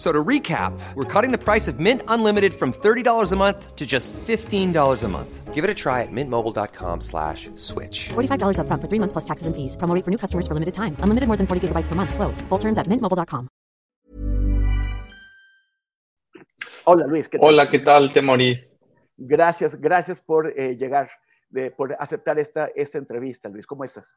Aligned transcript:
So 0.00 0.10
to 0.10 0.24
recap, 0.24 0.72
we're 0.94 1.04
cutting 1.04 1.30
the 1.30 1.36
price 1.36 1.68
of 1.68 1.78
Mint 1.78 2.02
Unlimited 2.08 2.54
from 2.54 2.72
$30 2.72 3.32
a 3.32 3.36
month 3.36 3.76
to 3.76 3.86
just 3.86 4.14
$15 4.14 4.72
a 5.04 5.08
month. 5.08 5.54
Give 5.54 5.62
it 5.62 5.68
a 5.68 5.74
try 5.74 6.00
at 6.00 6.08
mintmobile.com 6.10 7.02
slash 7.02 7.50
switch. 7.56 8.08
$45 8.08 8.60
up 8.60 8.66
front 8.66 8.80
for 8.80 8.88
three 8.88 8.98
months 8.98 9.12
plus 9.12 9.26
taxes 9.26 9.46
and 9.46 9.54
fees. 9.54 9.76
Promo 9.76 9.94
rate 9.94 10.02
for 10.02 10.10
new 10.10 10.16
customers 10.16 10.46
for 10.46 10.54
limited 10.54 10.72
time. 10.72 10.96
Unlimited 11.00 11.26
more 11.26 11.36
than 11.36 11.46
40 11.46 11.68
gigabytes 11.68 11.86
per 11.86 11.94
month. 11.94 12.14
Slows. 12.14 12.40
Full 12.48 12.58
terms 12.58 12.78
at 12.78 12.86
mintmobile.com. 12.86 13.48
Hola 16.86 17.06
Luis. 17.06 17.28
¿qué 17.28 17.38
tal? 17.38 17.48
Hola, 17.48 17.70
¿qué 17.70 17.80
tal, 17.80 18.10
Temoris? 18.14 18.74
Gracias, 19.18 19.78
gracias 19.78 20.18
por 20.18 20.58
eh, 20.58 20.78
llegar, 20.78 21.10
de, 21.50 21.70
por 21.72 21.94
aceptar 22.00 22.38
esta, 22.38 22.70
esta 22.74 22.96
entrevista, 22.96 23.50
Luis. 23.50 23.66
¿Cómo 23.66 23.84
estás? 23.84 24.16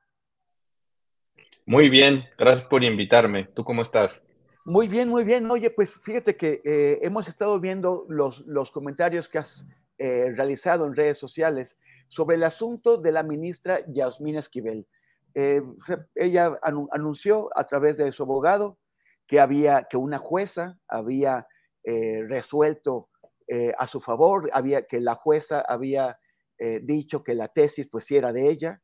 Muy 1.65 1.89
bien, 1.89 2.23
gracias 2.37 2.65
por 2.65 2.85
invitarme. 2.85 3.49
¿Tú 3.53 3.65
cómo 3.65 3.81
estás? 3.81 4.23
Muy 4.65 4.87
bien, 4.87 5.09
muy 5.09 5.23
bien. 5.23 5.49
Oye, 5.51 5.69
pues 5.71 5.91
fíjate 5.91 6.37
que 6.37 6.61
eh, 6.63 6.99
hemos 7.01 7.27
estado 7.27 7.59
viendo 7.59 8.05
los, 8.09 8.39
los 8.47 8.71
comentarios 8.71 9.27
que 9.27 9.39
has 9.39 9.65
eh, 9.97 10.31
realizado 10.35 10.85
en 10.87 10.95
redes 10.95 11.17
sociales 11.17 11.75
sobre 12.07 12.37
el 12.37 12.43
asunto 12.43 12.97
de 12.97 13.11
la 13.11 13.23
ministra 13.23 13.79
Yasmín 13.87 14.37
Esquivel. 14.37 14.87
Eh, 15.35 15.61
se- 15.85 15.97
ella 16.15 16.51
anu- 16.61 16.87
anunció 16.91 17.49
a 17.57 17.65
través 17.65 17.97
de 17.97 18.11
su 18.11 18.23
abogado 18.23 18.77
que 19.27 19.39
había 19.39 19.87
que 19.89 19.97
una 19.97 20.17
jueza 20.17 20.77
había 20.87 21.47
eh, 21.83 22.23
resuelto 22.27 23.09
eh, 23.47 23.73
a 23.77 23.87
su 23.87 23.99
favor, 23.99 24.49
había 24.53 24.83
que 24.85 25.01
la 25.01 25.15
jueza 25.15 25.59
había 25.67 26.17
eh, 26.57 26.79
dicho 26.83 27.23
que 27.23 27.33
la 27.35 27.47
tesis 27.49 27.87
pues 27.89 28.05
sí 28.05 28.15
era 28.15 28.31
de 28.31 28.49
ella 28.49 28.81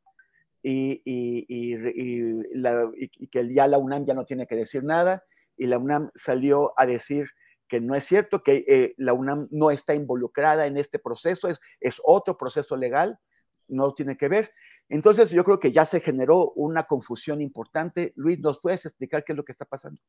y, 0.61 1.01
y- 1.05 1.45
y- 1.47 2.43
la- 2.55 2.89
y 2.95 3.27
que 3.27 3.53
ya 3.53 3.67
la 3.67 3.77
UNAM 3.77 4.05
ya 4.05 4.13
no 4.13 4.25
tiene 4.25 4.45
que 4.47 4.55
decir 4.55 4.83
nada 4.83 5.23
y 5.59 5.67
la 5.67 5.77
UNAM 5.77 6.09
salió 6.15 6.73
a 6.77 6.85
decir 6.85 7.27
que 7.67 7.79
no 7.79 7.93
es 7.93 8.03
cierto, 8.03 8.41
que 8.41 8.65
eh, 8.67 8.95
la 8.97 9.13
UNAM 9.13 9.47
no 9.51 9.69
está 9.69 9.93
involucrada 9.93 10.65
en 10.65 10.77
este 10.77 10.97
proceso, 10.97 11.47
es, 11.47 11.59
es 11.79 12.01
otro 12.03 12.35
proceso 12.35 12.75
legal, 12.75 13.19
no 13.67 13.93
tiene 13.93 14.17
que 14.17 14.27
ver. 14.27 14.51
Entonces 14.89 15.29
yo 15.29 15.43
creo 15.43 15.59
que 15.59 15.71
ya 15.71 15.85
se 15.85 16.01
generó 16.01 16.51
una 16.55 16.83
confusión 16.83 17.41
importante. 17.41 18.13
Luis, 18.15 18.39
¿nos 18.39 18.59
puedes 18.59 18.85
explicar 18.85 19.23
qué 19.23 19.33
es 19.33 19.37
lo 19.37 19.45
que 19.45 19.51
está 19.51 19.65
pasando? 19.65 20.01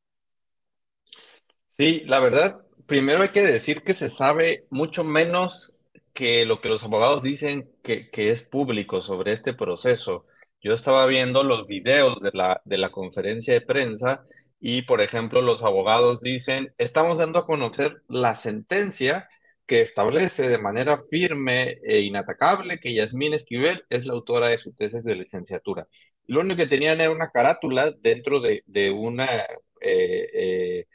Sí, 1.76 2.02
la 2.06 2.20
verdad, 2.20 2.62
primero 2.86 3.22
hay 3.22 3.28
que 3.28 3.42
decir 3.42 3.82
que 3.82 3.94
se 3.94 4.08
sabe 4.08 4.66
mucho 4.70 5.04
menos 5.04 5.74
que 6.14 6.44
lo 6.46 6.60
que 6.60 6.68
los 6.68 6.82
abogados 6.84 7.22
dicen 7.22 7.70
que, 7.82 8.10
que 8.10 8.30
es 8.30 8.42
público 8.42 9.00
sobre 9.00 9.32
este 9.32 9.54
proceso. 9.54 10.26
Yo 10.62 10.74
estaba 10.74 11.06
viendo 11.06 11.42
los 11.42 11.66
videos 11.66 12.20
de 12.20 12.30
la, 12.34 12.60
de 12.64 12.78
la 12.78 12.90
conferencia 12.90 13.54
de 13.54 13.62
prensa 13.62 14.22
y, 14.60 14.82
por 14.82 15.00
ejemplo, 15.00 15.42
los 15.42 15.62
abogados 15.62 16.20
dicen, 16.20 16.74
estamos 16.78 17.18
dando 17.18 17.38
a 17.40 17.46
conocer 17.46 18.02
la 18.08 18.34
sentencia 18.34 19.28
que 19.66 19.80
establece 19.82 20.48
de 20.48 20.58
manera 20.58 21.02
firme 21.10 21.78
e 21.84 22.00
inatacable 22.00 22.78
que 22.80 22.94
Yasmín 22.94 23.34
Esquivel 23.34 23.84
es 23.90 24.06
la 24.06 24.14
autora 24.14 24.48
de 24.48 24.58
su 24.58 24.72
tesis 24.72 25.04
de 25.04 25.14
licenciatura. 25.16 25.86
Lo 26.26 26.40
único 26.40 26.56
que 26.58 26.66
tenían 26.66 27.00
era 27.00 27.10
una 27.10 27.30
carátula 27.30 27.90
dentro 27.92 28.40
de, 28.40 28.62
de 28.66 28.90
una... 28.90 29.26
eh, 29.80 30.28
eh, 30.34 30.86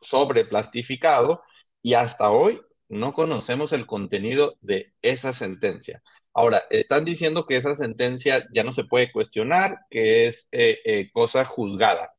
sobre 0.00 0.44
plastificado 0.44 1.42
y 1.82 1.94
hasta 1.94 2.30
hoy 2.30 2.60
no 2.88 3.12
conocemos 3.14 3.72
el 3.72 3.86
contenido 3.86 4.56
de 4.60 4.92
esa 5.02 5.32
sentencia. 5.32 6.02
Ahora, 6.34 6.62
están 6.70 7.04
diciendo 7.04 7.46
que 7.46 7.56
esa 7.56 7.74
sentencia 7.74 8.46
ya 8.54 8.64
no 8.64 8.72
se 8.72 8.84
puede 8.84 9.12
cuestionar, 9.12 9.78
que 9.90 10.26
es 10.26 10.46
eh, 10.52 10.80
eh, 10.84 11.10
cosa 11.12 11.44
juzgada. 11.44 12.12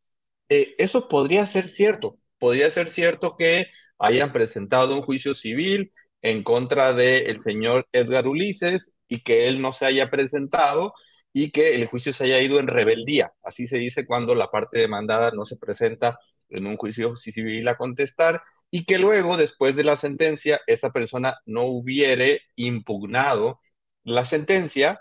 Eh, 0.49 0.75
eso 0.77 1.07
podría 1.09 1.45
ser 1.47 1.67
cierto, 1.67 2.19
podría 2.37 2.69
ser 2.71 2.89
cierto 2.89 3.35
que 3.37 3.67
hayan 3.97 4.31
presentado 4.33 4.95
un 4.95 5.01
juicio 5.01 5.33
civil 5.33 5.93
en 6.21 6.43
contra 6.43 6.93
del 6.93 7.41
señor 7.41 7.87
Edgar 7.91 8.27
Ulises 8.27 8.93
y 9.07 9.21
que 9.23 9.47
él 9.47 9.61
no 9.61 9.73
se 9.73 9.85
haya 9.85 10.09
presentado 10.09 10.93
y 11.33 11.51
que 11.51 11.75
el 11.75 11.87
juicio 11.87 12.13
se 12.13 12.25
haya 12.25 12.41
ido 12.41 12.59
en 12.59 12.67
rebeldía. 12.67 13.33
Así 13.43 13.67
se 13.67 13.77
dice 13.77 14.05
cuando 14.05 14.35
la 14.35 14.49
parte 14.49 14.79
demandada 14.79 15.31
no 15.31 15.45
se 15.45 15.57
presenta 15.57 16.19
en 16.49 16.67
un 16.67 16.77
juicio 16.77 17.15
civil 17.15 17.67
a 17.67 17.75
contestar 17.77 18.41
y 18.69 18.85
que 18.85 18.97
luego, 18.99 19.37
después 19.37 19.75
de 19.75 19.83
la 19.83 19.97
sentencia, 19.97 20.61
esa 20.67 20.91
persona 20.91 21.37
no 21.45 21.63
hubiere 21.65 22.41
impugnado 22.55 23.59
la 24.03 24.25
sentencia 24.25 24.99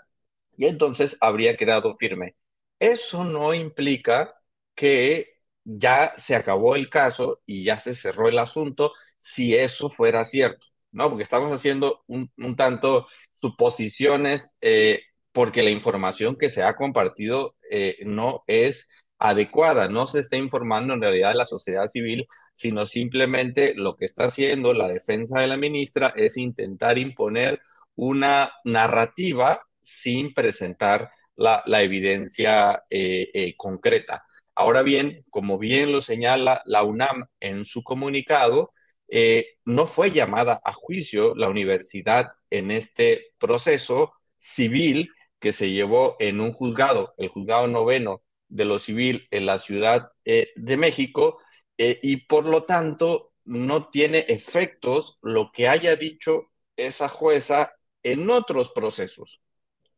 y 0.57 0.65
entonces 0.67 1.17
habría 1.21 1.57
quedado 1.57 1.93
firme. 1.95 2.35
Eso 2.79 3.23
no 3.25 3.53
implica 3.53 4.35
que 4.75 5.32
ya 5.65 6.13
se 6.17 6.35
acabó 6.35 6.75
el 6.75 6.89
caso 6.89 7.41
y 7.45 7.63
ya 7.63 7.79
se 7.79 7.95
cerró 7.95 8.29
el 8.29 8.37
asunto 8.39 8.93
si 9.19 9.55
eso 9.55 9.89
fuera 9.89 10.25
cierto, 10.25 10.67
¿no? 10.91 11.09
Porque 11.09 11.23
estamos 11.23 11.51
haciendo 11.51 12.03
un, 12.07 12.29
tanto 12.55 13.07
suposiciones 13.41 14.49
eh, 14.61 15.03
porque 15.31 15.63
la 15.63 15.69
información 15.71 16.37
que 16.37 16.49
se 16.49 16.63
ha 16.63 16.75
compartido 16.75 17.55
eh, 17.69 17.97
no 18.05 18.43
es 18.47 18.87
adecuada, 19.19 19.87
no 19.89 20.07
se 20.07 20.19
está 20.19 20.37
informando 20.37 20.93
en 20.93 21.01
realidad 21.01 21.29
de 21.29 21.35
la 21.35 21.45
sociedad 21.45 21.87
civil, 21.87 22.27
sino 22.55 22.85
simplemente 22.85 23.73
lo 23.75 23.95
que 23.95 24.05
está 24.05 24.25
haciendo 24.25 24.73
la 24.73 24.87
defensa 24.87 25.39
de 25.39 25.47
la 25.47 25.57
ministra 25.57 26.13
es 26.15 26.37
intentar 26.37 26.97
imponer 26.97 27.61
una 27.95 28.51
narrativa 28.65 29.61
sin 29.81 30.33
presentar 30.33 31.11
la, 31.35 31.63
evidencia 31.81 32.83
eh, 32.89 33.53
concreta. 33.57 34.23
Ahora 34.55 34.83
bien, 34.83 35.25
como 35.29 35.57
bien 35.57 35.91
lo 35.91 36.01
señala 36.01 36.61
la 36.65 36.83
UNAM 36.83 37.25
en 37.39 37.65
su 37.65 37.83
comunicado, 37.83 38.71
eh, 39.07 39.57
no 39.65 39.87
fue 39.87 40.11
llamada 40.11 40.61
a 40.63 40.73
juicio 40.73 41.35
la 41.35 41.49
universidad 41.49 42.33
en 42.49 42.71
este 42.71 43.33
proceso 43.39 44.13
civil 44.37 45.09
que 45.39 45.53
se 45.53 45.71
llevó 45.71 46.15
en 46.19 46.39
un 46.39 46.53
juzgado, 46.53 47.13
el 47.17 47.29
juzgado 47.29 47.67
noveno 47.67 48.23
de 48.47 48.65
lo 48.65 48.79
civil 48.79 49.27
en 49.31 49.45
la 49.45 49.57
Ciudad 49.59 50.11
eh, 50.25 50.51
de 50.55 50.77
México, 50.77 51.39
eh, 51.77 51.99
y 52.03 52.17
por 52.27 52.45
lo 52.45 52.63
tanto 52.63 53.33
no 53.45 53.89
tiene 53.89 54.19
efectos 54.29 55.17
lo 55.21 55.51
que 55.51 55.67
haya 55.67 55.95
dicho 55.95 56.51
esa 56.77 57.09
jueza 57.09 57.73
en 58.03 58.29
otros 58.29 58.71
procesos. 58.71 59.41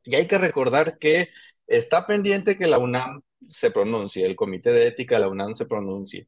Y 0.03 0.15
hay 0.15 0.27
que 0.27 0.37
recordar 0.37 0.97
que 0.99 1.29
está 1.67 2.07
pendiente 2.07 2.57
que 2.57 2.67
la 2.67 2.79
UNAM 2.79 3.21
se 3.49 3.71
pronuncie, 3.71 4.25
el 4.25 4.35
Comité 4.35 4.71
de 4.71 4.87
Ética 4.87 5.15
de 5.15 5.21
la 5.21 5.29
UNAM 5.29 5.55
se 5.55 5.65
pronuncie. 5.65 6.27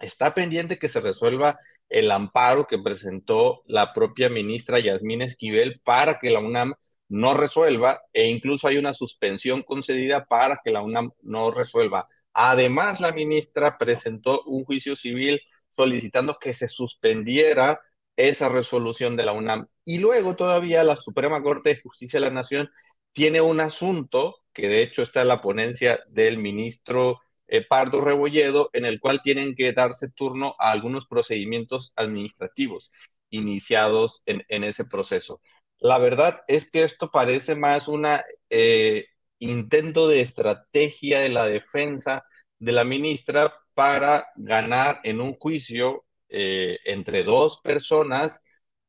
Está 0.00 0.34
pendiente 0.34 0.78
que 0.78 0.88
se 0.88 1.00
resuelva 1.00 1.58
el 1.88 2.10
amparo 2.10 2.66
que 2.66 2.78
presentó 2.78 3.62
la 3.66 3.92
propia 3.92 4.28
ministra 4.28 4.80
Yasmín 4.80 5.22
Esquivel 5.22 5.80
para 5.84 6.18
que 6.18 6.30
la 6.30 6.40
UNAM 6.40 6.74
no 7.08 7.34
resuelva 7.34 8.02
e 8.12 8.28
incluso 8.28 8.68
hay 8.68 8.76
una 8.76 8.94
suspensión 8.94 9.62
concedida 9.62 10.24
para 10.26 10.60
que 10.64 10.70
la 10.70 10.82
UNAM 10.82 11.12
no 11.22 11.50
resuelva. 11.50 12.06
Además, 12.32 13.00
la 13.00 13.12
ministra 13.12 13.78
presentó 13.78 14.42
un 14.46 14.64
juicio 14.64 14.96
civil 14.96 15.40
solicitando 15.76 16.38
que 16.38 16.54
se 16.54 16.68
suspendiera 16.68 17.80
esa 18.16 18.48
resolución 18.48 19.16
de 19.16 19.24
la 19.24 19.32
UNAM. 19.32 19.68
Y 19.84 19.98
luego 19.98 20.36
todavía 20.36 20.84
la 20.84 20.96
Suprema 20.96 21.42
Corte 21.42 21.70
de 21.70 21.80
Justicia 21.80 22.20
de 22.20 22.26
la 22.26 22.32
Nación 22.32 22.70
tiene 23.14 23.40
un 23.40 23.60
asunto 23.60 24.36
que 24.52 24.68
de 24.68 24.82
hecho 24.82 25.02
está 25.02 25.22
en 25.22 25.28
la 25.28 25.40
ponencia 25.40 26.04
del 26.08 26.38
ministro 26.38 27.20
eh, 27.48 27.64
Pardo 27.66 28.00
Rebolledo, 28.00 28.70
en 28.72 28.84
el 28.84 29.00
cual 29.00 29.22
tienen 29.22 29.54
que 29.54 29.72
darse 29.72 30.08
turno 30.10 30.56
a 30.58 30.70
algunos 30.72 31.06
procedimientos 31.06 31.92
administrativos. 31.96 32.90
iniciados 33.30 34.22
en, 34.26 34.64
ese 34.64 34.84
proceso. 34.84 35.40
La 35.80 35.98
verdad 35.98 36.42
es 36.48 36.70
que 36.70 36.84
esto 36.84 37.10
parece 37.10 37.56
más 37.56 37.88
un 37.88 38.06
eh, 38.50 39.06
intento 39.40 40.08
de 40.08 40.20
estrategia 40.20 41.20
de 41.20 41.30
la 41.30 41.46
defensa 41.46 42.24
de 42.58 42.72
la 42.72 42.84
ministra 42.84 43.54
para 43.74 44.28
ganar 44.36 45.00
en 45.04 45.20
un 45.20 45.34
juicio 45.34 46.04
eh, 46.28 46.78
entre 46.84 47.24
dos 47.24 47.60
personas 47.62 48.40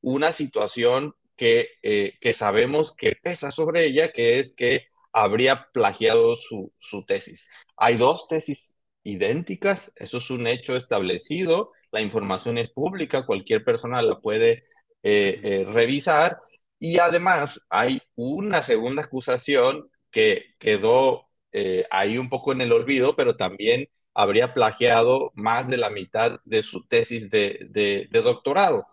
una 0.01 0.31
situación 0.31 1.15
que, 1.35 1.69
eh, 1.83 2.13
que, 2.21 2.33
sabemos 2.33 2.95
que 2.95 3.15
pesa 3.21 3.51
sobre 3.51 3.85
ella, 3.85 4.11
que 4.11 4.39
es 4.39 4.55
que 4.55 4.87
habría 5.13 5.67
plagiado 5.73 6.35
su, 6.35 6.73
su 6.79 7.05
tesis. 7.05 7.49
Hay 7.77 7.97
dos 7.97 8.27
tesis 8.27 8.75
idénticas, 9.03 9.91
eso 9.95 10.17
es 10.17 10.29
un 10.31 10.47
hecho 10.47 10.75
establecido, 10.75 11.71
la 11.91 12.01
información 12.01 12.57
es 12.57 12.69
pública, 12.71 13.25
cualquier 13.25 13.63
persona 13.63 14.01
la 14.01 14.19
puede 14.19 14.63
eh, 15.03 15.39
eh, 15.43 15.65
revisar 15.65 16.39
y 16.79 16.97
además 16.99 17.61
hay 17.69 18.01
una 18.15 18.63
segunda 18.63 19.03
acusación 19.03 19.89
que 20.11 20.55
quedó 20.59 21.27
eh, 21.51 21.85
ahí 21.91 22.17
un 22.17 22.29
poco 22.29 22.51
en 22.51 22.61
el 22.61 22.73
olvido, 22.73 23.15
pero 23.15 23.37
también 23.37 23.87
habría 24.13 24.53
plagiado 24.53 25.31
más 25.35 25.67
de 25.67 25.77
la 25.77 25.89
mitad 25.89 26.39
de 26.45 26.63
su 26.63 26.85
tesis 26.87 27.29
de, 27.29 27.67
de, 27.69 28.07
doctorado. 28.21 28.87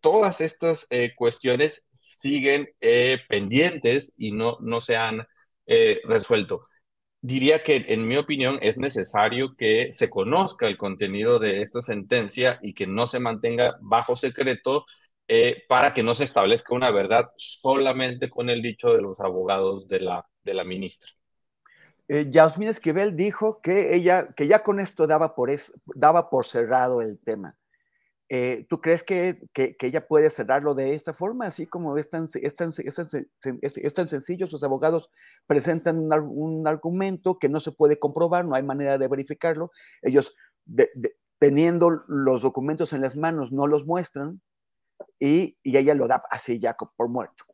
Todas 0.00 0.40
estas 0.40 0.86
cuestiones 1.16 1.84
siguen 1.92 2.68
pendientes 3.28 4.14
y 4.16 4.32
no, 4.32 4.58
no 4.60 4.80
se 4.80 4.96
han 4.96 5.26
resuelto 6.04 6.62
diría 7.22 7.62
que, 7.62 7.84
en 7.88 8.06
mi 8.06 8.16
opinión, 8.16 8.58
es 8.60 8.76
necesario 8.76 9.56
que 9.56 9.90
se 9.90 10.10
conozca 10.10 10.66
el 10.66 10.76
contenido 10.76 11.38
de 11.38 11.62
esta 11.62 11.82
sentencia 11.82 12.58
y 12.60 12.74
que 12.74 12.86
no 12.86 13.06
se 13.06 13.20
mantenga 13.20 13.78
bajo 13.80 14.16
secreto 14.16 14.84
eh, 15.28 15.62
para 15.68 15.94
que 15.94 16.02
no 16.02 16.14
se 16.14 16.24
establezca 16.24 16.74
una 16.74 16.90
verdad 16.90 17.30
solamente 17.36 18.28
con 18.28 18.50
el 18.50 18.60
dicho 18.60 18.92
de 18.92 19.00
los 19.00 19.20
abogados 19.20 19.88
de 19.88 20.00
la, 20.00 20.26
de 20.42 20.54
la 20.54 20.64
ministra. 20.64 21.08
Eh, 22.08 22.26
Yasmín 22.28 22.68
Esquivel 22.68 23.16
dijo 23.16 23.60
que 23.62 23.94
ella, 23.94 24.34
que 24.36 24.48
ya 24.48 24.64
con 24.64 24.80
esto 24.80 25.06
daba 25.06 25.36
por, 25.36 25.50
daba 25.94 26.28
por 26.28 26.44
cerrado 26.44 27.00
el 27.00 27.20
tema. 27.20 27.56
Eh, 28.34 28.64
¿Tú 28.66 28.80
crees 28.80 29.04
que, 29.04 29.42
ella 29.54 30.06
puede 30.08 30.30
cerrarlo 30.30 30.74
de 30.74 30.94
esta 30.94 31.12
forma? 31.12 31.44
Así 31.44 31.66
como 31.66 31.98
es 31.98 32.08
tan, 32.08 32.30
tan, 32.30 32.72
sencillo, 34.08 34.46
sus 34.46 34.62
abogados 34.62 35.10
presentan 35.46 35.98
un, 35.98 36.66
argumento 36.66 37.38
que 37.38 37.50
no 37.50 37.60
se 37.60 37.72
puede 37.72 37.98
comprobar, 37.98 38.46
no 38.46 38.54
hay 38.54 38.62
manera 38.62 38.96
de 38.96 39.06
verificarlo. 39.06 39.70
Ellos, 40.00 40.34
teniendo 41.36 41.90
los 42.08 42.40
documentos 42.40 42.94
en 42.94 43.02
las 43.02 43.16
manos, 43.16 43.52
no 43.52 43.66
los 43.66 43.84
muestran 43.84 44.40
y, 45.20 45.58
ella 45.62 45.92
lo 45.92 46.08
da 46.08 46.22
así 46.30 46.58
ya 46.58 46.74
por 46.74 47.10
muerto. 47.10 47.44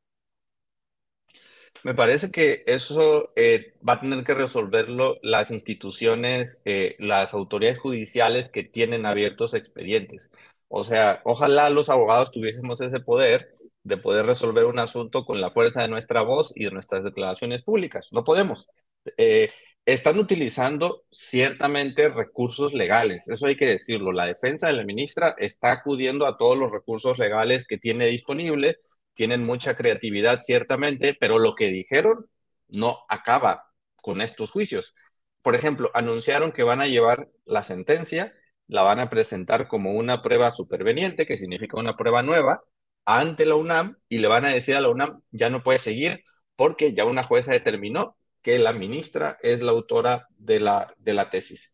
Me 1.82 1.94
parece 1.94 2.30
que 2.30 2.62
eso 2.66 3.32
eh, 3.34 3.74
va 3.86 3.94
a 3.94 4.00
tener 4.00 4.22
que 4.22 4.34
resolverlo 4.34 5.18
las 5.22 5.50
instituciones, 5.50 6.60
eh, 6.64 6.94
las 7.00 7.34
autoridades 7.34 7.80
judiciales 7.80 8.48
que 8.48 8.62
tienen 8.62 9.06
abiertos 9.06 9.54
expedientes. 9.54 10.30
O 10.68 10.84
sea, 10.84 11.20
ojalá 11.24 11.70
los 11.70 11.88
abogados 11.88 12.30
tuviésemos 12.30 12.80
ese 12.80 13.00
poder 13.00 13.54
de 13.82 13.96
poder 13.96 14.26
resolver 14.26 14.66
un 14.66 14.78
asunto 14.78 15.24
con 15.24 15.40
la 15.40 15.50
fuerza 15.50 15.82
de 15.82 15.88
nuestra 15.88 16.22
voz 16.22 16.52
y 16.54 16.64
de 16.64 16.70
nuestras 16.70 17.04
declaraciones 17.04 17.62
públicas. 17.62 18.08
No 18.12 18.24
podemos. 18.24 18.68
Eh, 19.16 19.50
están 19.86 20.18
utilizando 20.18 21.04
ciertamente 21.10 22.10
recursos 22.10 22.74
legales, 22.74 23.26
eso 23.28 23.46
hay 23.46 23.56
que 23.56 23.66
decirlo. 23.66 24.12
La 24.12 24.26
defensa 24.26 24.66
de 24.66 24.74
la 24.74 24.84
ministra 24.84 25.34
está 25.38 25.72
acudiendo 25.72 26.26
a 26.26 26.36
todos 26.36 26.58
los 26.58 26.70
recursos 26.70 27.18
legales 27.18 27.64
que 27.66 27.78
tiene 27.78 28.06
disponible, 28.06 28.78
tienen 29.14 29.44
mucha 29.44 29.76
creatividad 29.76 30.40
ciertamente, 30.42 31.16
pero 31.18 31.38
lo 31.38 31.54
que 31.54 31.68
dijeron 31.68 32.26
no 32.68 33.00
acaba 33.08 33.72
con 34.02 34.20
estos 34.20 34.50
juicios. 34.50 34.94
Por 35.42 35.54
ejemplo, 35.54 35.90
anunciaron 35.94 36.52
que 36.52 36.62
van 36.62 36.82
a 36.82 36.86
llevar 36.86 37.30
la 37.46 37.62
sentencia 37.62 38.34
la 38.68 38.82
van 38.82 39.00
a 39.00 39.10
presentar 39.10 39.68
como 39.68 39.92
una 39.92 40.22
prueba 40.22 40.52
superveniente, 40.52 41.26
que 41.26 41.38
significa 41.38 41.78
una 41.78 41.96
prueba 41.96 42.22
nueva, 42.22 42.62
ante 43.04 43.46
la 43.46 43.54
UNAM 43.56 43.96
y 44.08 44.18
le 44.18 44.28
van 44.28 44.44
a 44.44 44.50
decir 44.50 44.76
a 44.76 44.80
la 44.80 44.90
UNAM, 44.90 45.22
ya 45.30 45.50
no 45.50 45.62
puede 45.62 45.78
seguir 45.78 46.22
porque 46.56 46.92
ya 46.94 47.04
una 47.06 47.22
jueza 47.22 47.52
determinó 47.52 48.16
que 48.42 48.58
la 48.58 48.72
ministra 48.72 49.36
es 49.42 49.62
la 49.62 49.72
autora 49.72 50.28
de 50.36 50.60
la, 50.60 50.94
de 50.98 51.14
la 51.14 51.30
tesis. 51.30 51.72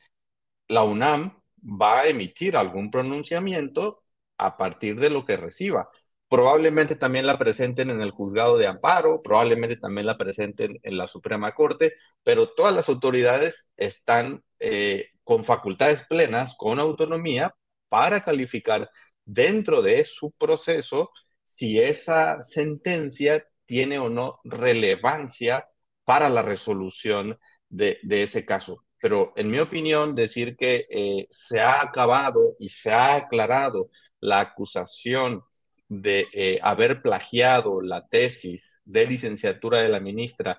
La 0.68 0.84
UNAM 0.84 1.40
va 1.62 2.00
a 2.00 2.06
emitir 2.08 2.56
algún 2.56 2.90
pronunciamiento 2.90 4.02
a 4.38 4.56
partir 4.56 5.00
de 5.00 5.10
lo 5.10 5.24
que 5.24 5.36
reciba. 5.36 5.88
Probablemente 6.28 6.96
también 6.96 7.26
la 7.26 7.38
presenten 7.38 7.90
en 7.90 8.00
el 8.00 8.10
juzgado 8.10 8.56
de 8.58 8.66
amparo, 8.66 9.22
probablemente 9.22 9.76
también 9.76 10.06
la 10.06 10.18
presenten 10.18 10.78
en 10.82 10.96
la 10.96 11.06
Suprema 11.06 11.52
Corte, 11.52 11.94
pero 12.22 12.48
todas 12.50 12.74
las 12.74 12.88
autoridades 12.88 13.68
están 13.76 14.42
eh, 14.58 15.10
con 15.24 15.44
facultades 15.44 16.04
plenas, 16.08 16.54
con 16.56 16.78
autonomía, 16.78 17.54
para 17.88 18.20
calificar 18.22 18.90
dentro 19.24 19.82
de 19.82 20.04
su 20.04 20.32
proceso 20.32 21.10
si 21.56 21.80
esa 21.80 22.42
sentencia 22.42 23.46
tiene 23.66 23.98
o 23.98 24.08
no 24.08 24.40
relevancia 24.44 25.68
para 26.04 26.28
la 26.28 26.42
resolución 26.42 27.38
de, 27.68 27.98
ese 28.10 28.44
caso. 28.44 28.84
Pero 29.00 29.32
en 29.36 29.50
mi 29.50 29.58
opinión, 29.58 30.14
decir 30.14 30.56
que 30.56 30.86
eh, 30.90 31.26
se 31.30 31.60
ha 31.60 31.82
acabado 31.82 32.54
y 32.58 32.68
se 32.68 32.92
ha 32.92 33.16
aclarado 33.16 33.90
la 34.20 34.40
acusación 34.40 35.42
de 35.88 36.26
eh, 36.32 36.58
haber 36.62 37.02
plagiado 37.02 37.80
la 37.82 38.06
tesis 38.06 38.80
de 38.84 39.06
licenciatura 39.06 39.80
de 39.80 39.88
la 39.88 40.00
ministra 40.00 40.58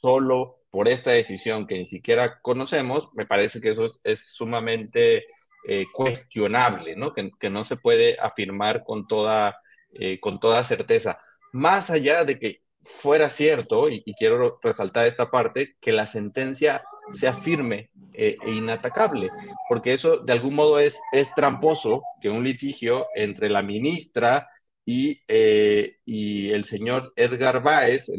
solo 0.00 0.59
por 0.70 0.88
esta 0.88 1.10
decisión 1.10 1.66
que 1.66 1.78
ni 1.78 1.86
siquiera 1.86 2.40
conocemos, 2.40 3.08
me 3.14 3.26
parece 3.26 3.60
que 3.60 3.70
eso 3.70 3.90
es, 4.04 4.32
sumamente 4.32 5.26
eh, 5.66 5.86
cuestionable, 5.92 6.96
¿no? 6.96 7.12
Que, 7.12 7.50
no 7.50 7.64
se 7.64 7.76
puede 7.76 8.18
afirmar 8.20 8.84
con 8.84 9.06
toda, 9.06 9.60
eh, 9.92 10.20
con 10.20 10.38
toda 10.38 10.62
certeza. 10.64 11.18
Más 11.52 11.90
allá 11.90 12.24
de 12.24 12.38
que 12.38 12.62
fuera 12.84 13.30
cierto, 13.30 13.88
y, 13.88 14.02
quiero 14.14 14.58
resaltar 14.62 15.06
esta 15.06 15.30
parte, 15.30 15.76
que 15.80 15.92
la 15.92 16.06
sentencia 16.06 16.82
sea 17.10 17.34
firme 17.34 17.90
e 18.12 18.36
inatacable, 18.46 19.30
porque 19.68 19.92
eso 19.92 20.18
de 20.18 20.32
algún 20.32 20.54
modo 20.54 20.78
es, 20.78 21.00
es 21.12 21.34
tramposo 21.34 22.02
que 22.20 22.30
un 22.30 22.44
litigio 22.44 23.06
entre 23.14 23.48
la 23.48 23.62
ministra 23.62 24.48
eh, 24.86 25.96
y, 26.04 26.50
el 26.50 26.64
señor 26.64 27.12
Edgar 27.16 27.62
Báez, 27.62 28.10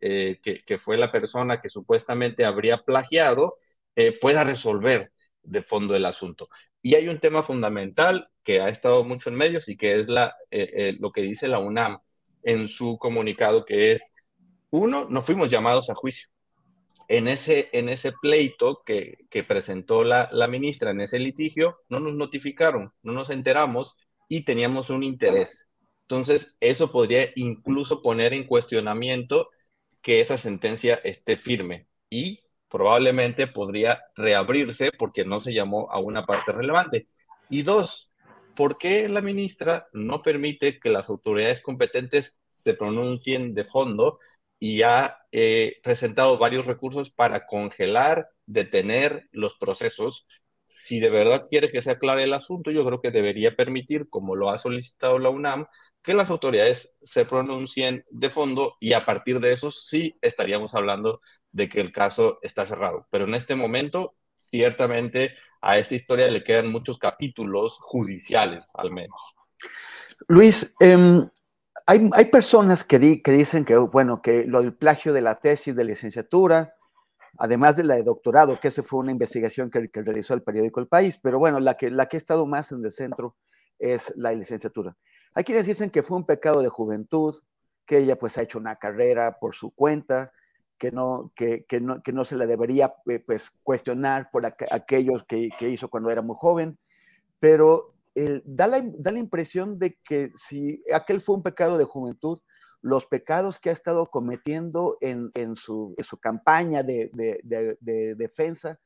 eh, 0.00 0.40
que, 0.42 0.78
fue 0.78 0.96
la 0.96 1.12
persona 1.12 1.60
que 1.60 1.68
supuestamente 1.68 2.44
habría 2.44 2.78
plagiado, 2.78 3.56
eh, 3.96 4.18
pueda 4.18 4.44
resolver 4.44 5.12
de 5.42 5.62
fondo 5.62 5.94
el 5.94 6.06
asunto. 6.06 6.48
Y 6.82 6.94
hay 6.94 7.08
un 7.08 7.20
tema 7.20 7.42
fundamental 7.42 8.28
que 8.42 8.60
ha 8.60 8.68
estado 8.68 9.04
mucho 9.04 9.30
en 9.30 9.36
medios 9.36 9.68
y 9.68 9.76
que 9.76 10.00
es 10.00 10.08
la, 10.08 10.34
lo 10.98 11.12
que 11.12 11.22
dice 11.22 11.48
la 11.48 11.58
UNAM 11.58 11.98
en 12.42 12.68
su 12.68 12.98
comunicado, 12.98 13.64
que 13.64 13.92
es, 13.92 14.12
uno, 14.70 15.06
no 15.08 15.22
fuimos 15.22 15.50
llamados 15.50 15.90
a 15.90 15.94
juicio. 15.94 16.28
En 17.08 17.28
ese, 17.28 17.68
en 17.72 17.88
ese 17.88 18.12
pleito 18.12 18.82
que, 18.84 19.26
presentó 19.46 20.04
la 20.04 20.48
ministra, 20.48 20.90
en 20.90 21.00
ese 21.00 21.18
litigio, 21.18 21.78
no 21.88 22.00
nos 22.00 22.14
notificaron, 22.14 22.92
no 23.02 23.12
nos 23.12 23.30
enteramos 23.30 23.96
y 24.28 24.44
teníamos 24.44 24.90
un 24.90 25.02
interés 25.02 25.68
entonces, 26.08 26.56
eso 26.60 26.92
podría 26.92 27.30
incluso 27.34 28.02
poner 28.02 28.34
en 28.34 28.46
cuestionamiento 28.46 29.50
que 30.02 30.20
esa 30.20 30.36
sentencia 30.38 30.96
esté 30.96 31.36
firme 31.36 31.88
y 32.10 32.40
probablemente 32.68 33.46
podría 33.46 34.02
reabrirse 34.14 34.90
porque 34.98 35.24
no 35.24 35.40
se 35.40 35.54
llamó 35.54 35.90
a 35.90 36.00
una 36.00 36.26
parte 36.26 36.52
relevante. 36.52 37.08
Y 37.48 37.62
dos, 37.62 38.12
¿por 38.54 38.76
qué 38.78 39.08
la 39.08 39.22
ministra 39.22 39.88
no 39.92 40.22
permite 40.22 40.78
que 40.78 40.90
las 40.90 41.08
autoridades 41.08 41.62
competentes 41.62 42.38
se 42.64 42.74
pronuncien 42.74 43.54
de 43.54 43.64
fondo 43.64 44.18
y 44.58 44.82
ha 44.82 45.18
eh, 45.32 45.78
presentado 45.82 46.38
varios 46.38 46.66
recursos 46.66 47.10
para 47.10 47.46
congelar, 47.46 48.28
detener 48.46 49.28
los 49.32 49.54
procesos? 49.54 50.26
Si 50.64 51.00
de 51.00 51.10
verdad 51.10 51.46
quiere 51.50 51.70
que 51.70 51.82
se 51.82 51.90
aclare 51.90 52.24
el 52.24 52.34
asunto, 52.34 52.70
yo 52.70 52.84
creo 52.84 53.00
que 53.00 53.10
debería 53.10 53.54
permitir, 53.54 54.08
como 54.08 54.34
lo 54.34 54.50
ha 54.50 54.58
solicitado 54.58 55.18
la 55.18 55.30
UNAM, 55.30 55.66
que 56.02 56.14
las 56.14 56.30
autoridades 56.30 56.94
se 57.02 57.24
pronuncien 57.24 58.04
de 58.10 58.30
fondo 58.30 58.76
y 58.80 58.92
a 58.92 59.04
partir 59.04 59.40
de 59.40 59.52
eso 59.52 59.70
sí 59.70 60.16
estaríamos 60.20 60.74
hablando 60.74 61.20
de 61.52 61.68
que 61.68 61.80
el 61.80 61.92
caso 61.92 62.38
está 62.42 62.66
cerrado. 62.66 63.06
Pero 63.10 63.24
en 63.24 63.34
este 63.34 63.54
momento, 63.54 64.14
ciertamente 64.50 65.34
a 65.60 65.78
esta 65.78 65.94
historia 65.94 66.28
le 66.28 66.44
quedan 66.44 66.70
muchos 66.70 66.98
capítulos 66.98 67.78
judiciales, 67.80 68.70
al 68.74 68.90
menos. 68.90 69.20
Luis, 70.28 70.74
em, 70.80 71.28
hay, 71.86 72.24
personas 72.26 72.84
que, 72.84 72.98
dicen 72.98 73.64
que, 73.64 73.76
bueno, 73.76 74.22
que 74.22 74.44
lo 74.44 74.62
del 74.62 74.74
plagio 74.74 75.12
de 75.12 75.20
la 75.20 75.40
tesis 75.40 75.76
de 75.76 75.84
licenciatura, 75.84 76.74
además 77.38 77.76
de 77.76 77.84
la 77.84 77.94
de 77.94 78.02
doctorado, 78.02 78.58
que 78.60 78.68
esa 78.68 78.82
fue 78.82 79.00
una 79.00 79.12
investigación 79.12 79.70
que, 79.70 79.88
realizó 79.92 80.34
el 80.34 80.42
periódico 80.42 80.80
El 80.80 80.88
País, 80.88 81.18
pero 81.22 81.38
bueno, 81.38 81.60
la 81.60 81.76
que, 81.76 81.90
la 81.90 82.06
que 82.06 82.16
ha 82.16 82.18
estado 82.18 82.46
más 82.46 82.72
en 82.72 82.84
el 82.84 82.92
centro 82.92 83.36
es 83.78 84.12
la 84.16 84.32
licenciatura. 84.32 84.96
Hay 85.34 85.44
quienes 85.44 85.66
dicen 85.66 85.90
que 85.90 86.02
fue 86.02 86.16
un 86.16 86.26
pecado 86.26 86.62
de 86.62 86.68
juventud, 86.68 87.34
que 87.86 87.98
ella 87.98 88.16
pues 88.16 88.38
ha 88.38 88.42
hecho 88.42 88.58
una 88.58 88.76
carrera 88.76 89.38
por 89.38 89.54
su 89.54 89.70
cuenta, 89.70 90.32
que 90.78 90.90
no, 90.90 91.32
que, 91.34 91.64
que 91.64 91.80
no, 91.80 92.02
que 92.02 92.12
no 92.12 92.24
se 92.24 92.36
le 92.36 92.46
debería 92.46 92.94
eh, 93.06 93.18
pues, 93.18 93.50
cuestionar 93.62 94.30
por 94.30 94.46
aquellos 94.46 95.24
que, 95.24 95.48
que, 95.58 95.68
hizo 95.68 95.88
cuando 95.88 96.10
era 96.10 96.22
muy 96.22 96.36
joven, 96.38 96.78
pero 97.40 97.94
da, 98.44 98.66
la, 98.66 98.80
da, 98.80 99.10
la, 99.10 99.18
impresión 99.18 99.78
de 99.78 99.98
que 100.04 100.30
si 100.36 100.82
aquel 100.92 101.20
fue 101.20 101.34
un 101.36 101.42
pecado 101.42 101.78
de 101.78 101.84
juventud, 101.84 102.40
los 102.84 103.06
pecados 103.06 103.58
que 103.58 103.70
ha 103.70 103.72
estado 103.72 104.06
cometiendo 104.06 104.98
en, 105.00 105.32
su, 105.56 105.96
campaña 106.20 106.82
de, 106.82 107.10
de, 107.14 107.76
de 107.80 108.14
defensa 108.14 108.78